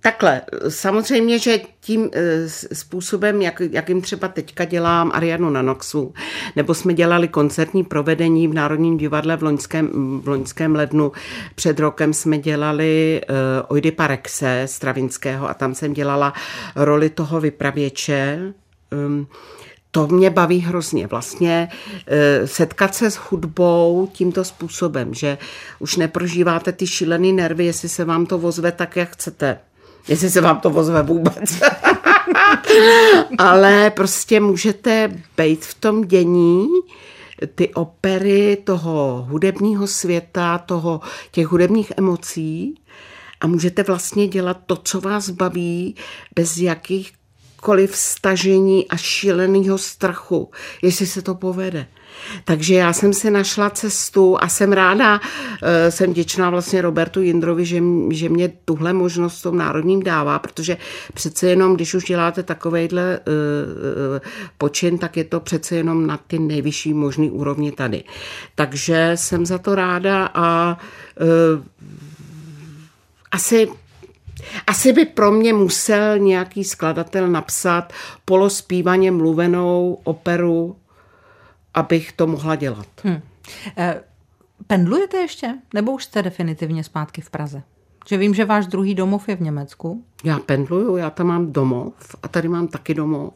Takhle, 0.00 0.42
samozřejmě, 0.68 1.38
že 1.38 1.60
tím 1.80 2.10
eh, 2.12 2.48
způsobem, 2.72 3.42
jak, 3.42 3.62
jakým 3.70 4.02
třeba 4.02 4.28
teďka 4.28 4.64
dělám 4.64 5.10
Arianu 5.14 5.50
na 5.50 5.62
Noxu, 5.62 6.14
nebo 6.56 6.74
jsme 6.74 6.94
dělali 6.94 7.28
koncertní 7.28 7.84
provedení 7.84 8.48
v 8.48 8.54
Národním 8.54 8.96
divadle 8.96 9.36
v 9.36 9.42
loňském, 9.42 9.90
v 10.20 10.28
loňském 10.28 10.74
lednu, 10.74 11.12
před 11.54 11.80
rokem 11.80 12.14
jsme 12.14 12.38
dělali 12.38 13.20
uh, 13.30 13.36
Oidipa 13.68 14.06
Rexe 14.06 14.62
Stravinského 14.66 15.50
a 15.50 15.54
tam 15.54 15.74
jsem 15.74 15.92
dělala 15.92 16.32
roli 16.76 17.10
toho 17.10 17.40
vypravěče, 17.40 18.52
Um, 18.92 19.26
to 19.96 20.06
mě 20.06 20.30
baví 20.30 20.60
hrozně. 20.60 21.06
Vlastně 21.06 21.68
e, 22.06 22.46
setkat 22.46 22.94
se 22.94 23.10
s 23.10 23.14
hudbou 23.14 24.08
tímto 24.12 24.44
způsobem, 24.44 25.14
že 25.14 25.38
už 25.78 25.96
neprožíváte 25.96 26.72
ty 26.72 26.86
šílený 26.86 27.32
nervy, 27.32 27.64
jestli 27.64 27.88
se 27.88 28.04
vám 28.04 28.26
to 28.26 28.38
vozve 28.38 28.72
tak, 28.72 28.96
jak 28.96 29.12
chcete. 29.12 29.58
Jestli 30.08 30.30
se 30.30 30.40
vám 30.40 30.60
to 30.60 30.70
vozve 30.70 31.02
vůbec. 31.02 31.60
Ale 33.38 33.90
prostě 33.90 34.40
můžete 34.40 35.22
být 35.36 35.64
v 35.64 35.74
tom 35.74 36.04
dění, 36.04 36.66
ty 37.54 37.74
opery 37.74 38.58
toho 38.64 39.26
hudebního 39.28 39.86
světa, 39.86 40.58
toho, 40.58 41.00
těch 41.30 41.46
hudebních 41.46 41.92
emocí 41.96 42.74
a 43.40 43.46
můžete 43.46 43.82
vlastně 43.82 44.28
dělat 44.28 44.58
to, 44.66 44.76
co 44.76 45.00
vás 45.00 45.30
baví, 45.30 45.94
bez 46.34 46.58
jakých 46.58 47.12
jakéhokoliv 47.66 47.96
stažení 47.96 48.88
a 48.88 48.96
šíleného 48.96 49.78
strachu, 49.78 50.50
jestli 50.82 51.06
se 51.06 51.22
to 51.22 51.34
povede. 51.34 51.86
Takže 52.44 52.74
já 52.74 52.92
jsem 52.92 53.12
si 53.12 53.30
našla 53.30 53.70
cestu 53.70 54.36
a 54.40 54.48
jsem 54.48 54.72
ráda, 54.72 55.20
eh, 55.62 55.90
jsem 55.90 56.12
děčná 56.12 56.50
vlastně 56.50 56.82
Robertu 56.82 57.22
Jindrovi, 57.22 57.64
že, 57.64 57.82
že 58.10 58.28
mě 58.28 58.52
tuhle 58.64 58.92
možnost 58.92 59.42
tom 59.42 59.58
národním 59.58 60.02
dává, 60.02 60.38
protože 60.38 60.76
přece 61.14 61.48
jenom, 61.48 61.74
když 61.74 61.94
už 61.94 62.04
děláte 62.04 62.42
takovejhle 62.42 63.18
uh, 63.18 64.18
počin, 64.58 64.98
tak 64.98 65.16
je 65.16 65.24
to 65.24 65.40
přece 65.40 65.76
jenom 65.76 66.06
na 66.06 66.16
ty 66.16 66.38
nejvyšší 66.38 66.94
možný 66.94 67.30
úrovni 67.30 67.72
tady. 67.72 68.04
Takže 68.54 69.12
jsem 69.14 69.46
za 69.46 69.58
to 69.58 69.74
ráda 69.74 70.30
a 70.34 70.78
uh, 71.20 71.64
asi 73.32 73.68
asi 74.66 74.92
by 74.92 75.04
pro 75.04 75.32
mě 75.32 75.52
musel 75.52 76.18
nějaký 76.18 76.64
skladatel 76.64 77.28
napsat 77.28 77.92
polospívaně 78.24 79.10
mluvenou 79.10 80.00
operu, 80.04 80.76
abych 81.74 82.12
to 82.12 82.26
mohla 82.26 82.56
dělat. 82.56 82.86
Hmm. 83.04 83.20
Pendlujete 84.66 85.16
ještě? 85.16 85.54
Nebo 85.74 85.92
už 85.92 86.04
jste 86.04 86.22
definitivně 86.22 86.84
zpátky 86.84 87.20
v 87.20 87.30
Praze? 87.30 87.62
Že 88.08 88.16
vím, 88.16 88.34
že 88.34 88.44
váš 88.44 88.66
druhý 88.66 88.94
domov 88.94 89.28
je 89.28 89.36
v 89.36 89.40
Německu. 89.40 90.04
Já 90.24 90.38
pendluju, 90.38 90.96
já 90.96 91.10
tam 91.10 91.26
mám 91.26 91.52
domov 91.52 91.94
a 92.22 92.28
tady 92.28 92.48
mám 92.48 92.68
taky 92.68 92.94
domov. 92.94 93.32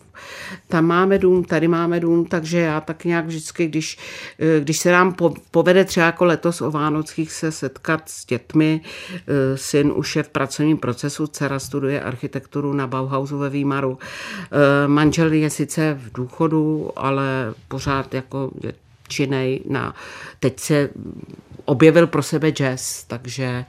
Tam 0.68 0.84
máme 0.84 1.18
dům, 1.18 1.44
tady 1.44 1.68
máme 1.68 2.00
dům, 2.00 2.24
takže 2.24 2.58
já 2.58 2.80
tak 2.80 3.04
nějak 3.04 3.26
vždycky, 3.26 3.66
když, 3.66 3.98
eh, 4.38 4.60
když 4.60 4.78
se 4.78 4.92
nám 4.92 5.14
povede 5.50 5.84
třeba 5.84 6.06
jako 6.06 6.24
letos 6.24 6.60
o 6.60 6.70
Vánockých 6.70 7.32
se 7.32 7.52
setkat 7.52 8.08
s 8.08 8.26
dětmi, 8.26 8.80
eh, 9.14 9.56
syn 9.56 9.92
už 9.94 10.16
je 10.16 10.22
v 10.22 10.28
pracovním 10.28 10.78
procesu, 10.78 11.26
dcera 11.26 11.58
studuje 11.58 12.02
architekturu 12.02 12.72
na 12.72 12.86
Bauhausu 12.86 13.38
ve 13.38 13.50
Výmaru. 13.50 13.98
Eh, 14.02 14.88
manžel 14.88 15.32
je 15.32 15.50
sice 15.50 15.98
v 16.00 16.12
důchodu, 16.12 16.90
ale 16.96 17.54
pořád 17.68 18.14
jako 18.14 18.50
je 18.62 18.72
činej 19.08 19.60
na... 19.68 19.94
Teď 20.40 20.60
se 20.60 20.90
objevil 21.64 22.06
pro 22.06 22.22
sebe 22.22 22.50
jazz, 22.50 23.04
takže 23.04 23.64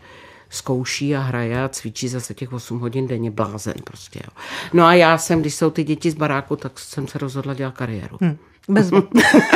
zkouší 0.51 1.15
a 1.15 1.19
hraje 1.19 1.63
a 1.63 1.69
cvičí 1.69 2.07
zase 2.07 2.33
těch 2.33 2.53
8 2.53 2.79
hodin 2.79 3.07
denně, 3.07 3.31
blázen 3.31 3.73
prostě. 3.83 4.19
Jo. 4.23 4.43
No 4.73 4.85
a 4.85 4.93
já 4.93 5.17
jsem, 5.17 5.41
když 5.41 5.55
jsou 5.55 5.69
ty 5.69 5.83
děti 5.83 6.11
z 6.11 6.15
baráku, 6.15 6.55
tak 6.55 6.79
jsem 6.79 7.07
se 7.07 7.17
rozhodla 7.17 7.53
dělat 7.53 7.77
kariéru. 7.77 8.17
Hmm. 8.21 8.37
Bez... 8.69 8.91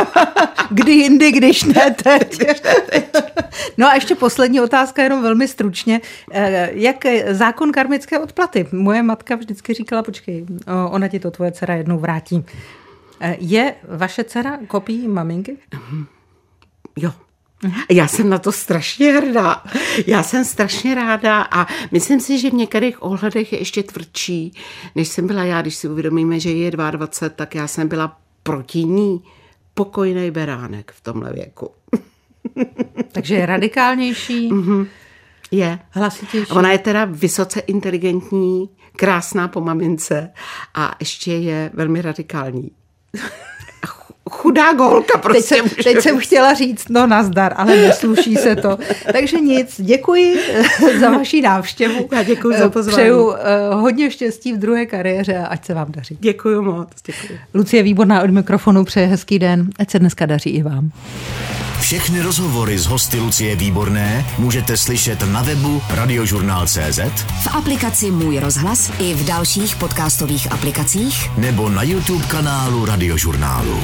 Kdy 0.70 0.92
jindy, 0.92 1.32
když 1.32 1.64
ne 1.64 1.96
teď. 2.04 2.40
No 3.78 3.88
a 3.88 3.96
ještě 3.96 4.16
poslední 4.16 4.62
otázka, 4.62 5.04
jenom 5.04 5.22
velmi 5.22 5.48
stručně. 5.48 6.02
Eh, 6.32 6.70
jak 6.74 6.96
zákon 7.30 7.72
karmické 7.72 8.20
odplaty? 8.20 8.68
Moje 8.72 9.04
matka 9.04 9.36
vždycky 9.36 9.74
říkala, 9.74 10.04
počkej, 10.04 10.46
ona 10.90 11.08
ti 11.08 11.20
to 11.20 11.32
tvoje 11.32 11.52
dcera 11.52 11.76
jednou 11.76 12.00
vrátí. 12.00 12.46
Eh, 13.20 13.38
je 13.40 13.76
vaše 13.88 14.24
dcera 14.24 14.60
kopií 14.68 15.08
maminky? 15.08 15.58
Jo, 16.96 17.12
já 17.89 18.08
jsem 18.08 18.30
na 18.30 18.39
to 18.39 18.51
strašně 18.51 19.12
hrdá. 19.12 19.63
Já 20.08 20.23
jsem 20.23 20.45
strašně 20.45 20.95
ráda 20.95 21.41
a 21.51 21.67
myslím 21.91 22.19
si, 22.19 22.39
že 22.39 22.49
v 22.49 22.54
některých 22.54 23.04
ohledech 23.04 23.54
je 23.54 23.60
ještě 23.60 23.84
tvrdší, 23.84 24.54
než 24.95 25.08
jsem 25.08 25.28
byla 25.28 25.43
já. 25.43 25.62
Když 25.62 25.75
si 25.75 25.88
uvědomíme, 25.88 26.39
že 26.39 26.51
je 26.51 26.71
22, 26.71 27.30
tak 27.36 27.56
já 27.56 27.67
jsem 27.67 27.88
byla 27.88 28.17
proti 28.43 28.84
ní 28.84 29.23
pokojný 29.73 30.32
beránek 30.32 30.91
v 30.91 31.01
tomhle 31.01 31.34
věku. 31.34 31.71
Takže 33.12 33.36
je 33.36 33.45
radikálnější. 33.45 34.49
Mm-hmm. 34.51 34.88
Je. 35.51 35.80
Hlasitější. 35.89 36.51
Ona 36.51 36.71
je 36.71 36.78
teda 36.78 37.06
vysoce 37.06 37.60
inteligentní, 37.60 38.69
krásná 38.95 39.47
po 39.47 39.62
mamince 39.62 40.30
a 40.75 40.95
ještě 40.99 41.34
je 41.34 41.71
velmi 41.73 42.01
radikální 42.01 42.71
chudá 44.30 44.74
golka 44.74 45.18
prostě. 45.18 45.40
Teď 45.40 45.46
jsem, 45.46 45.84
teď 45.84 46.02
jsem 46.02 46.20
chtěla 46.20 46.54
říct, 46.54 46.90
no 46.90 47.08
nazdar, 47.08 47.54
ale 47.58 47.78
nesluší 47.78 48.36
se 48.36 48.56
to. 48.56 48.78
Takže 49.12 49.40
nic, 49.40 49.76
děkuji 49.78 50.40
za 51.00 51.10
vaši 51.10 51.42
návštěvu. 51.42 52.08
Já 52.12 52.24
děkuji 52.24 52.58
za 52.58 52.70
pozvání. 52.70 52.98
Přeju 52.98 53.26
uh, 53.26 53.36
hodně 53.74 54.12
štěstí 54.12 54.54
v 54.54 54.58
druhé 54.58 54.86
kariéře 54.86 55.38
a 55.38 55.46
ať 55.46 55.66
se 55.66 55.74
vám 55.74 55.92
daří. 55.92 56.18
Děkuji 56.20 56.62
moc. 56.62 56.88
Děkuji. 57.06 57.40
Lucie 57.54 57.84
Výborná 57.84 58.22
od 58.22 58.30
mikrofonu 58.30 58.84
přeje 58.84 59.08
hezký 59.08 59.40
den, 59.40 59.70
ať 59.80 59.92
se 59.92 60.00
dneska 60.00 60.26
daří 60.26 60.50
i 60.50 60.64
vám. 60.64 60.92
Všechny 61.80 62.22
rozhovory 62.22 62.78
s 62.78 62.86
hosty 62.86 63.20
Lucie 63.20 63.56
Výborné 63.56 64.26
můžete 64.38 64.78
slyšet 64.78 65.24
na 65.32 65.42
webu 65.42 65.82
radiožurnál.cz, 65.90 67.00
v 67.44 67.56
aplikaci 67.56 68.12
Můj 68.12 68.40
rozhlas 68.40 68.92
i 69.00 69.14
v 69.14 69.26
dalších 69.26 69.76
podcastových 69.76 70.52
aplikacích 70.52 71.38
nebo 71.38 71.70
na 71.70 71.84
YouTube 71.84 72.26
kanálu 72.26 72.86
Radiožurnálu. 72.86 73.84